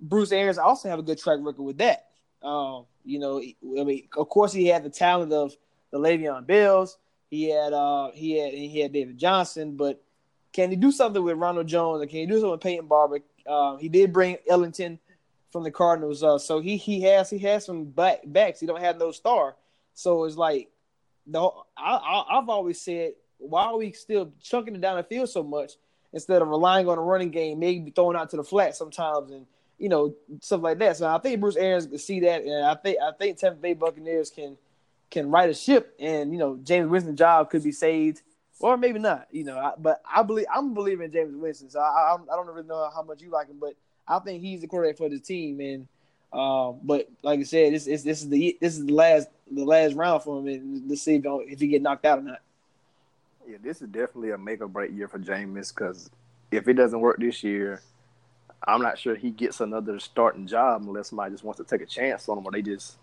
[0.00, 2.08] Bruce Arians also have a good track record with that.
[2.42, 5.56] Um, you know, I mean, of course, he had the talent of
[5.90, 6.98] the Le'Veon Bells.
[7.30, 10.02] He had uh, he had he had David Johnson, but
[10.52, 12.02] can he do something with Ronald Jones?
[12.02, 13.20] Or can he do something with Peyton Barber?
[13.46, 14.98] Uh, he did bring Ellington
[15.50, 18.60] from the Cardinals, uh, so he he has he has some back, backs.
[18.60, 19.56] He don't have no star,
[19.94, 20.70] so it's like
[21.26, 21.40] the
[21.76, 25.42] I, I I've always said why are we still chunking it down the field so
[25.42, 25.72] much
[26.12, 29.46] instead of relying on a running game, maybe throwing out to the flat sometimes and
[29.78, 30.96] you know stuff like that.
[30.96, 33.74] So I think Bruce Arians can see that, and I think I think Tampa Bay
[33.74, 34.56] Buccaneers can
[35.10, 38.22] can right a ship, and you know Jameis Winston's job could be saved
[38.62, 39.28] or maybe not.
[39.30, 41.70] You know, I, but I believe I'm believing Jameis Winston.
[41.70, 43.74] So I, I I don't really know how much you like him, but
[44.06, 45.60] I think he's the quarterback for the team.
[45.60, 45.88] And
[46.32, 49.64] um, but like I said, this is this is the this is the last the
[49.64, 52.40] last round for him, and let's see if if he get knocked out or not.
[53.46, 56.10] Yeah, this is definitely a make or break year for Jameis because
[56.50, 57.82] if it doesn't work this year,
[58.66, 61.86] I'm not sure he gets another starting job unless somebody just wants to take a
[61.86, 62.96] chance on him or they just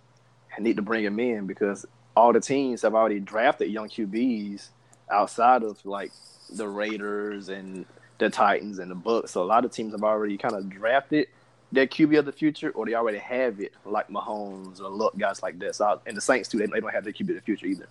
[0.57, 4.69] need to bring him in because all the teams have already drafted young QBs
[5.12, 6.12] outside of like
[6.49, 7.86] the Raiders and
[8.18, 9.30] the Titans and the Bucs.
[9.30, 11.28] So a lot of teams have already kind of drafted
[11.72, 15.41] their QB of the future or they already have it, like Mahomes or Luck, guys
[15.43, 15.76] like that.
[15.76, 17.88] So and the Saints too, they, they don't have their QB of the future either.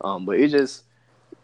[0.00, 0.84] Um, but it just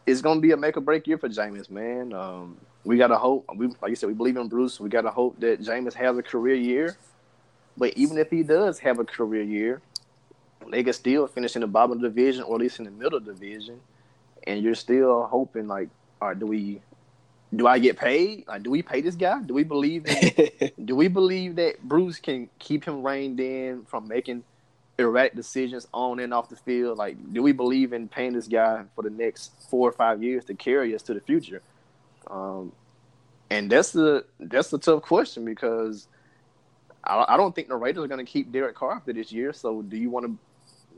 [0.07, 2.13] it's gonna be a make or break year for Jameis, man.
[2.13, 3.47] Um, we gotta hope.
[3.55, 4.81] We like you said, we believe in Bruce.
[4.81, 6.97] We gotta hope that Jameis has a career year.
[7.77, 9.81] But even if he does have a career year,
[10.71, 12.91] they could still finish in the bottom of the division or at least in the
[12.91, 13.81] middle of the division.
[14.47, 15.89] And you're still hoping like,
[16.21, 16.81] all right, do we
[17.55, 18.47] do I get paid?
[18.47, 19.43] Like, do we pay this guy?
[19.43, 20.07] Do we believe?
[20.07, 24.45] In, do we believe that Bruce can keep him reined in from making
[24.99, 26.99] erratic decisions on and off the field?
[26.99, 30.45] Like, do we believe in paying this guy for the next four or five years
[30.47, 31.63] to carry us to the future?
[32.31, 32.73] Um,
[33.51, 36.07] and that's the that's the tough question because
[37.03, 39.53] I, I don't think the Raiders are going to keep Derek Carr after this year.
[39.53, 40.39] So, do you want to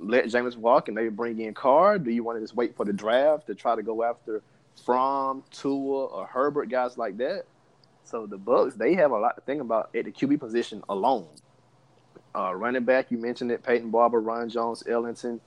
[0.02, 1.98] let Jameis walk and maybe bring in Carr?
[1.98, 4.42] Do you want to just wait for the draft to try to go after?
[4.84, 7.44] from Tua or Herbert, guys like that.
[8.04, 11.28] So the Bucs, they have a lot to think about at the QB position alone.
[12.34, 15.40] Uh, running back, you mentioned it, Peyton Barber, Ron Jones, Ellington,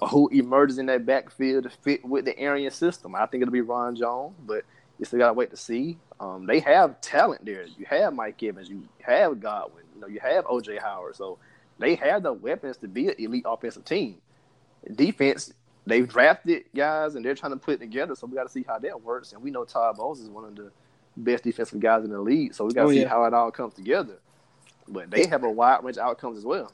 [0.00, 3.14] uh, who emerges in that backfield to fit with the Arian system.
[3.14, 4.64] I think it'll be Ron Jones, but
[4.98, 5.98] you still gotta wait to see.
[6.18, 7.64] Um, they have talent there.
[7.78, 11.16] You have Mike Evans, you have Godwin, you know, you have OJ Howard.
[11.16, 11.38] So
[11.78, 14.16] they have the weapons to be an elite offensive team.
[14.94, 15.52] Defense,
[15.86, 18.14] they've drafted guys and they're trying to put it together.
[18.14, 19.32] So we got to see how that works.
[19.32, 20.70] And we know Todd Bowles is one of the
[21.16, 22.54] best defensive guys in the league.
[22.54, 23.08] So we got to oh, see yeah.
[23.08, 24.18] how it all comes together.
[24.88, 26.70] But they have a wide range of outcomes as well.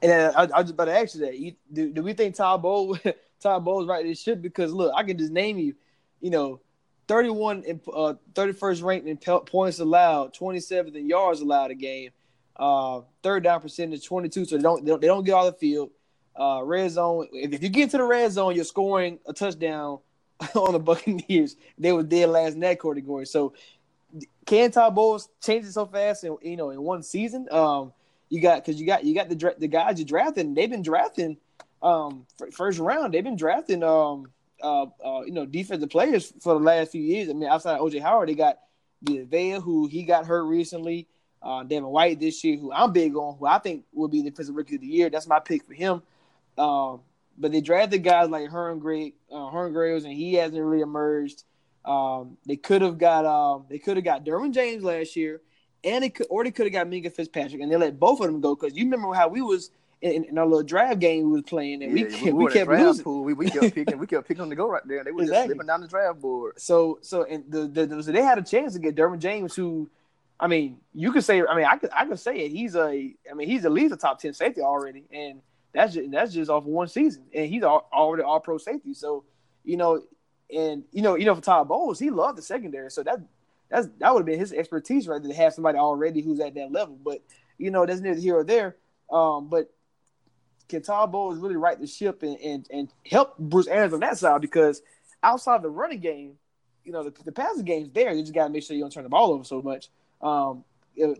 [0.00, 1.38] And uh, I, I was about to ask you that.
[1.38, 2.98] You, do, do we think Todd Bowles,
[3.40, 4.42] Todd Bowles right this ship?
[4.42, 5.74] Because look, I can just name you,
[6.20, 6.60] you know,
[7.08, 12.10] 31 in uh, 31st ranked in points allowed, 27th in yards allowed a game,
[12.56, 14.44] uh, third down percentage 22.
[14.44, 15.90] So they don't, they don't they don't get all the field
[16.38, 17.28] uh, red zone.
[17.32, 19.98] If you get to the red zone, you're scoring a touchdown
[20.54, 21.56] on the Buccaneers.
[21.78, 23.26] They were dead last in that category.
[23.26, 23.54] So
[24.46, 27.48] can Todd Bowles change it so fast and you know in one season?
[27.50, 27.92] Um,
[28.28, 30.54] you got because you got you got the the guys you're drafting.
[30.54, 31.36] They've been drafting
[31.82, 33.12] um first round.
[33.12, 34.30] They've been drafting um
[34.62, 37.28] uh, uh you know defensive players for the last few years.
[37.28, 38.58] I mean outside of OJ Howard, they got
[39.02, 41.08] the Vea who he got hurt recently.
[41.42, 44.30] Uh, Devin White this year, who I'm big on, who I think will be the
[44.30, 45.10] defensive rookie of the year.
[45.10, 46.02] That's my pick for him.
[46.56, 47.00] Um,
[47.38, 51.44] but they drafted guys like Herm Gray, uh, Hargreaves, and he hasn't really emerged.
[51.84, 55.40] Um, they could have got um, they could have got Derwin James last year,
[55.82, 58.26] and they could or they could have got Minkah Fitzpatrick, and they let both of
[58.26, 59.70] them go because you remember how we was
[60.00, 62.70] in, in, our little draft game we was playing, and yeah, we, we, we kept
[62.70, 63.04] losing.
[63.04, 63.24] Pool.
[63.24, 65.22] We, we kept picking, we kept picking them to go right there, and they were
[65.22, 65.38] exactly.
[65.38, 66.60] just slipping down the draft board.
[66.60, 69.56] So so and the, the, the so they had a chance to get Derwin James,
[69.56, 69.90] who
[70.42, 72.50] I mean, you could say, I mean, I could I could say it.
[72.50, 75.40] He's a, I mean, he's at least a top ten safety already, and
[75.72, 78.92] that's just that's just off of one season, and he's already all pro safety.
[78.92, 79.22] So,
[79.64, 80.02] you know,
[80.52, 82.90] and you know, you know, for Todd Bowles, he loved the secondary.
[82.90, 83.20] So that
[83.70, 86.72] that's that would have been his expertise right to have somebody already who's at that
[86.72, 86.98] level.
[87.00, 87.22] But
[87.56, 88.74] you know, that's neither here or there.
[89.12, 89.72] Um, but
[90.68, 94.18] can Todd Bowles really right the ship and, and and help Bruce Arians on that
[94.18, 94.40] side?
[94.40, 94.82] Because
[95.22, 96.32] outside the running game,
[96.84, 98.12] you know, the, the passing game's there.
[98.12, 99.88] You just got to make sure you don't turn the ball over so much.
[100.22, 100.64] Um,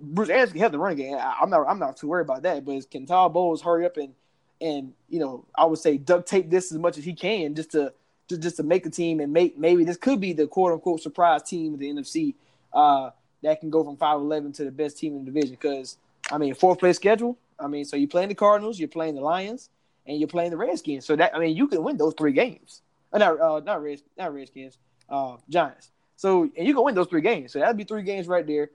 [0.00, 1.16] Bruce Arians can have the running game.
[1.16, 2.64] I, am not I'm not too worried about that.
[2.64, 4.14] But can Todd Bowles hurry up and
[4.60, 7.72] and you know I would say duct tape this as much as he can just
[7.72, 7.92] to
[8.28, 11.00] just, just to make the team and make maybe this could be the quote unquote
[11.00, 12.34] surprise team of the NFC
[12.72, 13.10] uh,
[13.42, 15.96] that can go from five eleven to the best team in the division because
[16.30, 17.36] I mean fourth place schedule.
[17.58, 19.70] I mean so you're playing the Cardinals, you're playing the Lions,
[20.06, 21.06] and you're playing the Redskins.
[21.06, 22.82] So that I mean you can win those three games.
[23.12, 24.78] Uh, not uh, not Reds, not Redskins,
[25.08, 25.90] uh, Giants.
[26.16, 27.52] So and you can win those three games.
[27.52, 28.70] So that'd be three games right there.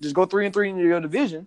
[0.00, 1.46] Just go three and three in your division,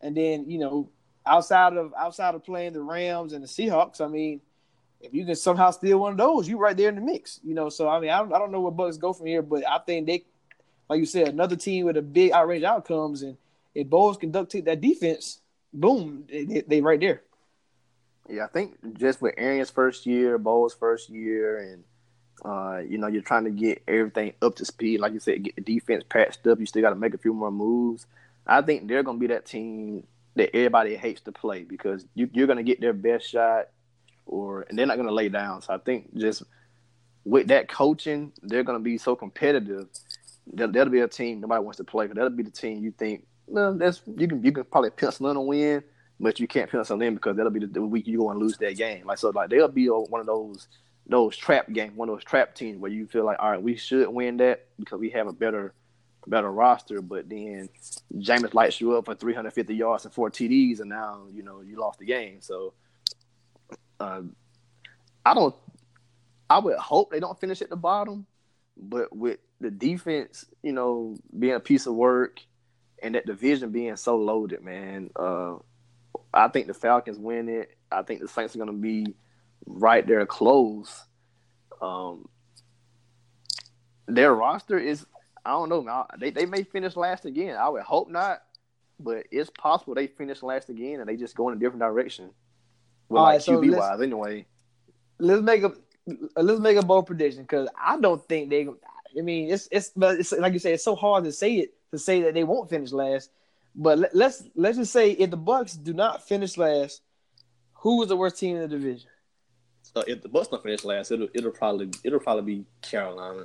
[0.00, 0.90] and then you know
[1.26, 4.40] outside of outside of playing the Rams and the Seahawks, I mean,
[5.00, 7.40] if you can somehow steal one of those, you right there in the mix.
[7.42, 9.42] You know, so I mean, I don't, I don't know where Bucs go from here,
[9.42, 10.24] but I think they,
[10.88, 13.36] like you said, another team with a big outrage outcomes, and
[13.74, 15.40] if Bowles can duct tape that defense,
[15.72, 17.22] boom, they, they right there.
[18.28, 21.84] Yeah, I think just with Arians' first year, Bowles' first year, and
[22.44, 25.00] uh, you know, you're trying to get everything up to speed.
[25.00, 26.58] Like you said, get the defense patched up.
[26.58, 28.06] You still got to make a few more moves.
[28.46, 32.30] I think they're going to be that team that everybody hates to play because you,
[32.32, 33.68] you're going to get their best shot,
[34.26, 35.62] or and they're not going to lay down.
[35.62, 36.42] So I think just
[37.24, 39.88] with that coaching, they're going to be so competitive.
[40.54, 42.06] That, that'll be a team nobody wants to play.
[42.06, 45.36] That'll be the team you think, well, that's you can you can probably pencil in
[45.36, 45.82] a win,
[46.18, 48.56] but you can't pencil in because that'll be the, the week you go and lose
[48.58, 49.06] that game.
[49.06, 50.68] Like so, like they'll be one of those
[51.10, 53.76] those trap games, one of those trap teams where you feel like, all right, we
[53.76, 55.74] should win that because we have a better
[56.26, 57.68] better roster, but then
[58.14, 61.78] Jameis lights you up for 350 yards and four TDs, and now you know you
[61.78, 62.40] lost the game.
[62.40, 62.74] So
[63.98, 64.22] uh,
[65.24, 65.54] I don't.
[66.48, 68.26] I would hope they don't finish at the bottom,
[68.76, 72.40] but with the defense, you know, being a piece of work
[73.02, 75.54] and that division being so loaded, man, uh,
[76.34, 77.76] I think the Falcons win it.
[77.92, 79.14] I think the Saints are going to be
[79.66, 81.04] right there close.
[81.80, 82.28] Um,
[84.06, 85.06] their roster is
[85.44, 86.04] I don't know, man.
[86.18, 87.56] They they may finish last again.
[87.56, 88.42] I would hope not,
[88.98, 92.30] but it's possible they finish last again and they just go in a different direction.
[93.08, 94.46] Well, like right, so QB wise, anyway.
[95.18, 95.72] Let's make a
[96.36, 98.68] let's make a bold prediction because I don't think they.
[99.18, 101.74] I mean, it's it's but it's like you said, it's so hard to say it
[101.90, 103.30] to say that they won't finish last.
[103.74, 107.02] But let, let's let's just say if the Bucs do not finish last,
[107.74, 109.08] who is the worst team in the division?
[109.94, 113.44] So if the Bucs don't finish last, it'll it'll probably it'll probably be Carolina.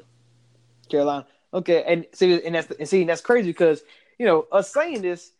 [0.89, 1.25] Carolina.
[1.53, 3.81] Okay, and see, and that's and see, that's crazy because
[4.19, 5.31] you know us saying this,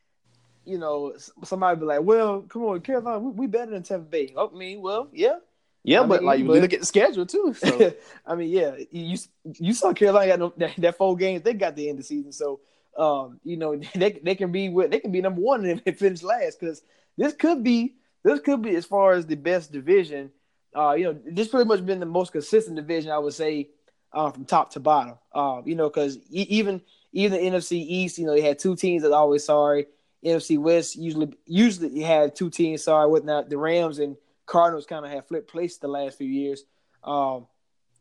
[0.65, 4.33] you know, somebody be like, "Well, come on, Carolina, we, we better than Tampa Bay."
[4.37, 5.37] I mean, well, yeah,
[5.83, 7.53] Yeah, I but mean, like you but- look at the schedule too.
[7.53, 7.93] So
[8.25, 9.17] I mean, yeah, you
[9.59, 12.07] you saw Carolina got no, that, that four games they got the end of the
[12.07, 12.61] season, so
[12.97, 16.23] um, you know they they can be with they can be number one and finish
[16.23, 16.81] last because
[17.17, 20.31] this could be this could be as far as the best division.
[20.75, 23.69] Uh, you know, this pretty much been the most consistent division I would say
[24.11, 25.17] uh, from top to bottom.
[25.33, 26.81] Uh, you know, because e- even
[27.13, 29.87] even the NFC East, you know, they had two teams that always sorry.
[30.23, 33.09] NFC West usually usually you had two teams sorry.
[33.09, 36.63] With not the Rams and Cardinals kind of have flipped place the last few years.
[37.03, 37.47] Um,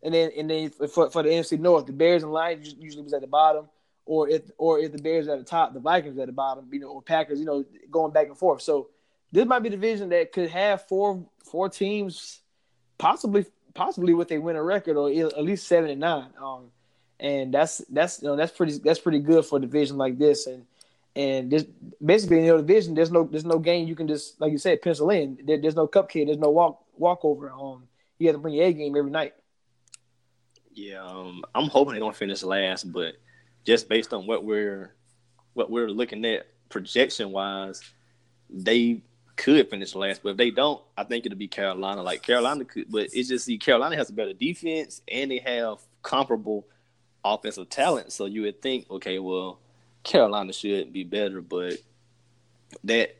[0.02, 3.14] and then and then for, for the NFC North, the Bears and Lions usually was
[3.14, 3.68] at the bottom,
[4.04, 6.80] or if or if the Bears at the top, the Vikings at the bottom, you
[6.80, 8.62] know, or Packers, you know, going back and forth.
[8.62, 8.90] So
[9.32, 12.40] this might be a division that could have four four teams,
[13.04, 13.44] possibly
[13.74, 16.30] possibly with a winning record or at least seven and nine.
[16.42, 16.70] Um,
[17.20, 20.46] and that's that's you know that's pretty that's pretty good for a division like this.
[20.46, 20.64] And
[21.14, 21.64] and this
[22.02, 24.80] basically in your division, there's no there's no game you can just like you said
[24.80, 25.38] pencil in.
[25.44, 26.24] There, there's no cupcake.
[26.24, 27.52] There's no walk walkover.
[27.52, 27.86] Um,
[28.18, 29.34] you have to bring your A game every night.
[30.72, 33.16] yeah, um, I'm hoping they don't finish last, but
[33.66, 34.94] just based on what we're
[35.52, 37.82] what we're looking at projection wise,
[38.48, 39.02] they
[39.36, 40.22] could finish last.
[40.22, 42.02] But if they don't, I think it'll be Carolina.
[42.02, 45.78] Like Carolina could, but it's just see Carolina has a better defense and they have
[46.02, 46.66] comparable
[47.24, 48.12] offensive talent.
[48.12, 49.58] So you would think, okay, well,
[50.02, 51.78] Carolina should be better, but
[52.84, 53.16] that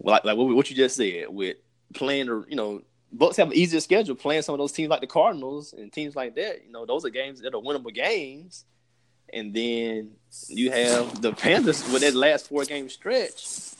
[0.00, 1.56] like like what, you just said with
[1.94, 2.82] playing the you know
[3.16, 6.16] Bucs have an easier schedule playing some of those teams like the Cardinals and teams
[6.16, 6.64] like that.
[6.66, 8.64] You know, those are games that are winnable games.
[9.32, 10.12] And then
[10.48, 13.70] you have the Panthers with that last four game stretch.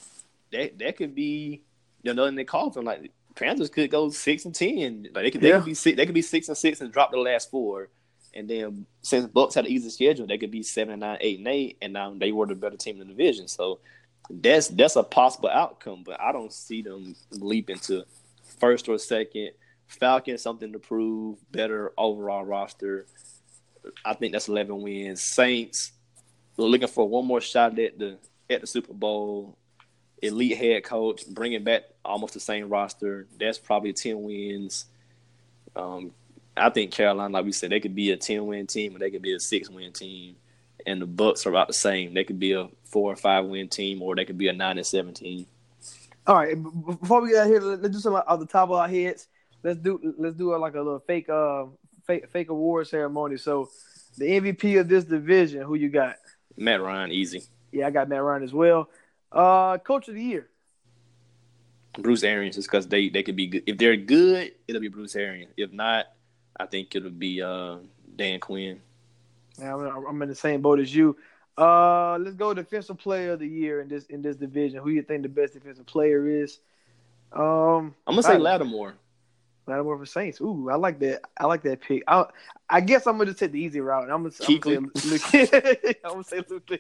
[0.52, 1.62] That that could be
[2.06, 2.84] you know in the coffin.
[2.84, 5.08] Like Panthers could go six and ten.
[5.14, 5.56] Like they could they Yeah.
[5.58, 7.88] could be six, they could be six and six and drop the last four.
[8.34, 11.38] And then since Bucs had an easy schedule, they could be seven and nine, eight
[11.38, 13.48] and eight, and now they were the better team in the division.
[13.48, 13.80] So
[14.30, 18.04] that's that's a possible outcome, but I don't see them leaping to
[18.60, 19.50] first or second.
[19.86, 23.06] Falcons something to prove, better overall roster.
[24.04, 25.22] I think that's eleven wins.
[25.22, 25.92] Saints
[26.56, 28.18] looking for one more shot at the
[28.50, 29.56] at the Super Bowl.
[30.22, 33.26] Elite head coach, bringing back almost the same roster.
[33.38, 34.86] That's probably ten wins.
[35.74, 36.12] Um,
[36.56, 39.10] I think Carolina, like we said, they could be a ten win team or they
[39.10, 40.36] could be a six win team.
[40.86, 42.14] And the Bucs are about the same.
[42.14, 44.78] They could be a four or five win team, or they could be a nine
[44.78, 45.46] and seven team.
[46.26, 48.76] All right, before we get out here, let- let's do some off the top of
[48.76, 49.28] our heads.
[49.62, 51.66] Let's do let's do a, like a little fake uh
[52.06, 53.36] fake fake award ceremony.
[53.36, 53.68] So,
[54.16, 56.16] the MVP of this division, who you got?
[56.56, 57.42] Matt Ryan, easy.
[57.72, 58.88] Yeah, I got Matt Ryan as well.
[59.32, 60.48] Uh, Coach of the year.
[61.98, 63.62] Bruce Arians is because they they could be good.
[63.66, 65.52] If they're good, it'll be Bruce Arians.
[65.56, 66.06] If not,
[66.58, 67.78] I think it'll be uh,
[68.16, 68.80] Dan Quinn.
[69.58, 71.16] Yeah, I'm, I'm in the same boat as you.
[71.56, 74.80] Uh, let's go defensive player of the year in this in this division.
[74.80, 76.60] Who you think the best defensive player is?
[77.32, 78.94] Um, I'm gonna say I- Lattimore.
[79.66, 80.40] Lattimore for Saints.
[80.40, 81.22] Ooh, I like that.
[81.38, 82.04] I like that pick.
[82.06, 82.26] I,
[82.70, 84.10] I guess I'm gonna just take the easy route.
[84.10, 85.98] I'm gonna, I'm gonna say Luke.
[86.04, 86.70] I'm gonna say Luke.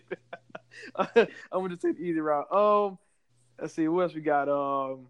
[1.16, 2.50] I'm gonna just take the easy route.
[2.52, 2.98] Um,
[3.60, 4.48] let's see what else we got.
[4.48, 5.08] Um,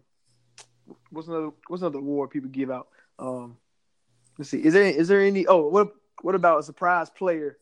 [1.11, 2.87] what's another what's another award people give out?
[3.19, 3.57] Um,
[4.37, 4.63] let's see.
[4.63, 5.45] Is there is there any?
[5.45, 7.57] Oh, what what about a surprise player?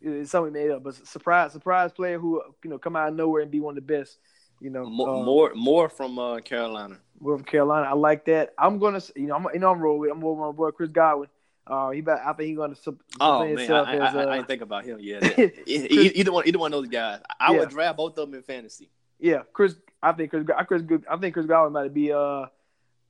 [0.00, 3.42] It's something made up, but surprise surprise player who you know come out of nowhere
[3.42, 4.18] and be one of the best.
[4.60, 6.98] You know, Moore, um, more, more from uh, Carolina.
[7.20, 7.86] North Carolina.
[7.86, 8.54] I like that.
[8.58, 10.10] I'm gonna, you know, I'm, you know, I'm rolling with.
[10.10, 11.28] I'm rolling with my boy Chris Godwin.
[11.66, 12.74] Uh, he, bet, I think he's gonna.
[12.74, 14.98] Sub, Oh man, I, himself I, as, I, uh, I didn't think about him.
[15.00, 15.20] Yeah,
[15.66, 17.20] either one, either one of those guys.
[17.40, 17.60] I Yeah.
[17.60, 18.90] would draft both of them in fantasy.
[19.18, 19.74] yeah, Chris.
[20.02, 20.44] I think Chris.
[20.56, 20.82] I Chris.
[21.10, 22.46] I think Chris Godwin might be, uh,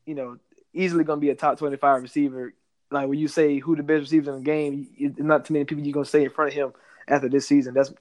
[0.07, 0.39] you know,
[0.73, 2.55] easily gonna be a top 25 receiver.
[2.91, 5.65] Like when you say who the best receiver in the game, it's not too many
[5.65, 6.73] people you're gonna say in front of him
[7.09, 7.75] after this season.
[7.75, 7.93] That's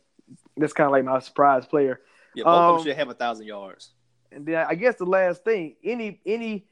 [0.58, 2.00] that's kind of like my surprise player.
[2.36, 3.92] Yeah, both of Um, them should have a thousand yards.
[4.32, 6.66] And then I guess the last thing, any any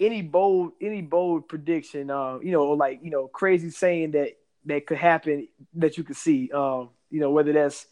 [0.00, 4.30] any bold any bold prediction, um, you know, or like you know, crazy saying that
[4.66, 7.86] that could happen that you could see, um, you know, whether that's,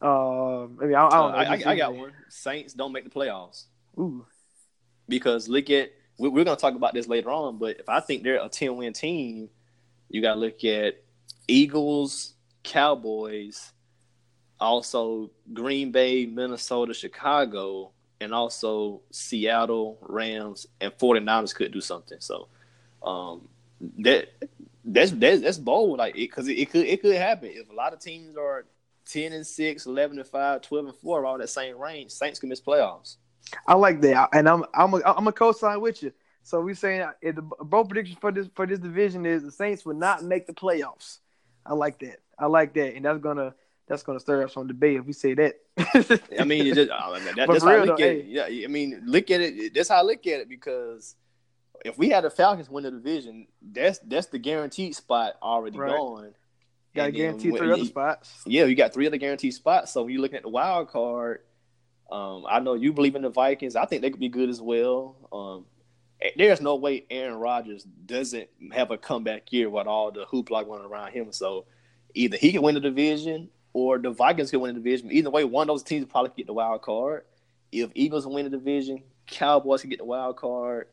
[0.00, 1.38] um, I mean, I, I Uh, don't know.
[1.38, 2.12] I, I, I got one.
[2.28, 3.64] Saints don't make the playoffs
[3.98, 4.24] Ooh,
[5.08, 7.58] because look at we, we're gonna talk about this later on.
[7.58, 9.50] But if I think they're a ten win team,
[10.08, 11.02] you got to look at
[11.48, 13.72] Eagles, Cowboys,
[14.62, 17.90] also Green Bay, Minnesota, Chicago,
[18.20, 22.18] and also Seattle, Rams, and 49ers could do something.
[22.20, 22.48] So
[23.02, 23.48] um,
[23.98, 24.28] that
[24.84, 27.92] that's that's that's bold, like because it, it, could it could happen if a lot
[27.92, 28.64] of teams are
[29.06, 32.12] 10 and 6, 11 and 5, 12 and 4, all that same range.
[32.12, 33.16] Saints can miss playoffs.
[33.66, 36.12] I like that, and I'm I'm a, I'm a co-sign with you.
[36.44, 39.84] So we're saying if the bold prediction for this for this division is the Saints
[39.84, 41.18] would not make the playoffs.
[41.66, 42.20] I like that.
[42.38, 43.54] I like that, and that's gonna
[43.88, 45.54] that's gonna stir up some debate if we say that.
[46.38, 48.18] I mean, it just, uh, that, that's how I look though, at hey.
[48.18, 48.26] it.
[48.26, 49.74] Yeah, I mean, look at it.
[49.74, 51.16] That's how I look at it because
[51.84, 55.90] if we had the Falcons win the division, that's that's the guaranteed spot already right.
[55.90, 56.34] gone.
[56.94, 58.42] Got to guarantee three other spots.
[58.46, 59.92] Yeah, you got three other guaranteed spots.
[59.92, 61.40] So when you're looking at the wild card,
[62.10, 63.76] um, I know you believe in the Vikings.
[63.76, 65.16] I think they could be good as well.
[65.32, 65.64] Um,
[66.36, 70.84] there's no way Aaron Rodgers doesn't have a comeback year with all the hoopla going
[70.84, 71.32] around him.
[71.32, 71.64] So
[72.14, 75.10] either he can win the division or the Vikings can win the division.
[75.10, 77.24] Either way, one of those teams probably get the wild card.
[77.70, 80.88] If Eagles win the division, Cowboys can get the wild card.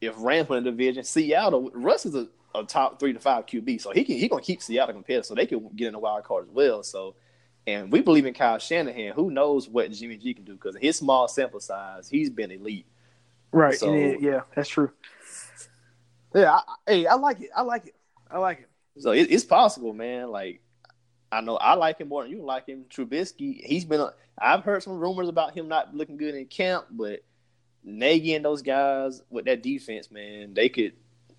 [0.00, 3.80] If Rams win the division, Seattle, Russ is a, a top three to five QB,
[3.80, 6.24] so he can he gonna keep Seattle competitive, so they can get in the wild
[6.24, 6.82] card as well.
[6.82, 7.14] So,
[7.68, 9.12] and we believe in Kyle Shanahan.
[9.12, 12.50] Who knows what Jimmy G can do because of his small sample size, he's been
[12.50, 12.86] elite.
[13.52, 13.78] Right.
[13.78, 14.90] So, yeah, that's true.
[16.34, 16.54] Yeah.
[16.54, 17.50] I, hey, I like it.
[17.54, 17.94] I like it.
[18.30, 18.68] I like it.
[18.98, 20.30] So it, it's possible, man.
[20.30, 20.60] Like
[21.32, 22.84] I know I like him more than you like him.
[22.90, 24.06] Trubisky, he's been.
[24.38, 27.24] I've heard some rumors about him not looking good in camp, but
[27.82, 30.92] Nagy and those guys with that defense, man, they could.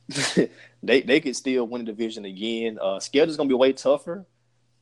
[0.84, 2.80] they they could still win the division again.
[2.82, 4.26] Uh, schedule's gonna be way tougher,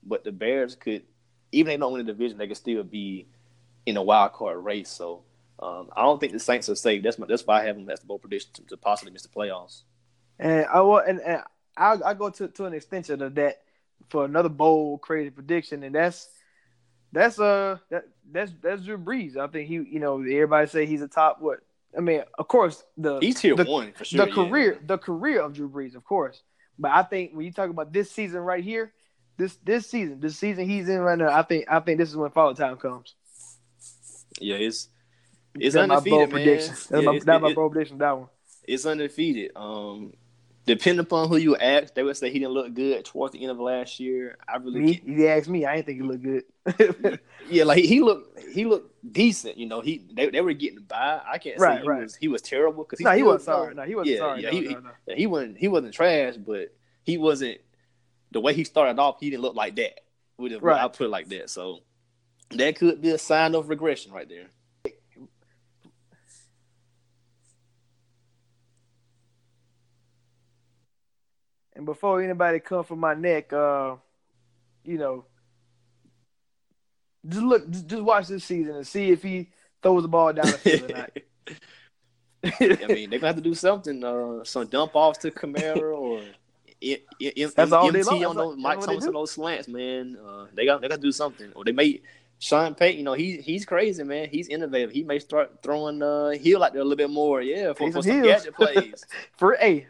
[0.02, 1.04] but the Bears could,
[1.52, 3.28] even if they don't win the division, they could still be
[3.86, 4.90] in a wild card race.
[4.90, 5.24] So
[5.60, 7.04] um, I don't think the Saints are safe.
[7.04, 9.24] That's my, that's why I have them as the bold prediction to, to, possibly miss
[9.24, 9.84] the playoffs.
[10.40, 11.42] And I will, and, and
[11.76, 13.62] I I go to to an extension of that
[14.10, 16.30] for another bold, crazy prediction, and that's
[17.12, 19.38] that's uh that that's that's Drew Brees.
[19.38, 21.60] I think he, you know, everybody say he's a top what.
[21.96, 24.26] I mean, of course, the he's tier the, one for sure.
[24.26, 26.42] The career, the career of Drew Brees, of course.
[26.80, 28.94] But I think when you talk about this season right here,
[29.38, 32.16] this this season, this season he's in right now, I think I think this is
[32.16, 33.14] when follow time comes.
[34.40, 34.88] Yeah, it's
[35.56, 36.30] it's that's undefeated, my man.
[36.30, 36.70] Prediction.
[36.70, 37.98] That's yeah, my, that's my bold prediction.
[37.98, 38.28] That one.
[38.68, 39.52] It's undefeated.
[39.56, 40.14] Um,
[40.66, 43.52] depending upon who you ask, they would say he didn't look good towards the end
[43.52, 44.38] of last year.
[44.48, 47.20] I really, me, you asked me, I didn't think he looked good.
[47.50, 49.58] yeah, like he looked, he looked decent.
[49.58, 51.22] You know, he they, they were getting by.
[51.26, 52.02] I can't right, say he right.
[52.04, 53.76] was he was terrible because no, he wasn't sorry.
[53.76, 54.44] No, he wasn't yeah, sorry.
[54.44, 54.90] Yeah, no, he, no, no.
[55.08, 57.60] he, he wasn't he wasn't trash, but he wasn't
[58.32, 59.18] the way he started off.
[59.20, 60.00] He didn't look like that.
[60.38, 60.84] right.
[60.84, 61.50] I put it like that.
[61.50, 61.80] So
[62.52, 64.48] that could be a sign of regression right there.
[71.74, 73.96] And before anybody come for my neck, uh,
[74.84, 75.26] you know,
[77.28, 79.50] just look, just, just watch this season and see if he
[79.82, 81.12] throws the ball down the field or not.
[82.84, 84.04] I mean, they're gonna have to do something.
[84.04, 86.24] Uh, some dump offs to Kamara or
[86.82, 90.18] it, it, it, That's all MT they on those Mike Thomas those slants, man.
[90.18, 91.52] Uh, they got they got to do something.
[91.56, 92.02] Or they may
[92.40, 92.98] Sean Payton.
[92.98, 94.30] You know, he he's crazy, man.
[94.30, 94.92] He's innovative.
[94.92, 97.42] He may start throwing uh, Hill out there a little bit more.
[97.42, 99.06] Yeah, for, for some gadget plays.
[99.38, 99.86] for a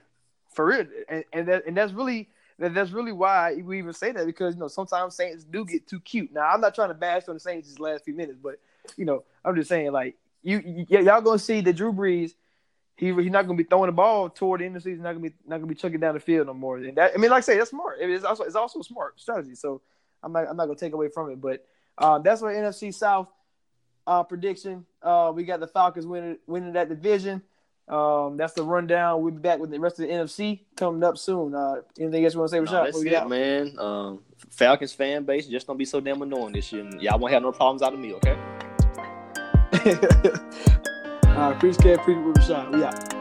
[0.54, 4.26] for real, and and, that, and that's really that's really why we even say that
[4.26, 6.32] because you know sometimes Saints do get too cute.
[6.32, 8.60] Now I'm not trying to bash on the Saints these last few minutes, but
[8.98, 12.34] you know I'm just saying like you, you y'all gonna see that Drew Brees.
[12.96, 15.04] He, he's not gonna be throwing the ball toward the end of the season.
[15.04, 16.78] Not gonna be not gonna be chucking down the field no more.
[16.78, 17.98] And that I mean, like I say, that's smart.
[18.00, 19.56] It's also it's also a smart strategy.
[19.56, 19.82] So
[20.22, 21.42] I'm not I'm not gonna take away from it.
[21.42, 21.66] But
[21.98, 23.28] uh, that's what NFC South
[24.06, 24.86] uh, prediction.
[25.02, 27.42] Uh, we got the Falcons winning winning that division.
[27.92, 29.22] Um, that's the rundown.
[29.22, 31.54] We'll be back with the rest of the NFC coming up soon.
[31.54, 32.72] Uh, anything else you want to say, Rashad?
[32.72, 33.78] No, that's it, man.
[33.78, 34.20] Um,
[34.50, 36.90] Falcons fan base just don't be so damn annoying this year.
[37.00, 38.38] Y'all won't have no problems out of me, okay?
[41.26, 42.00] All right, appreciate it.
[42.00, 42.74] Appreciate Rashad.
[42.74, 43.21] We out.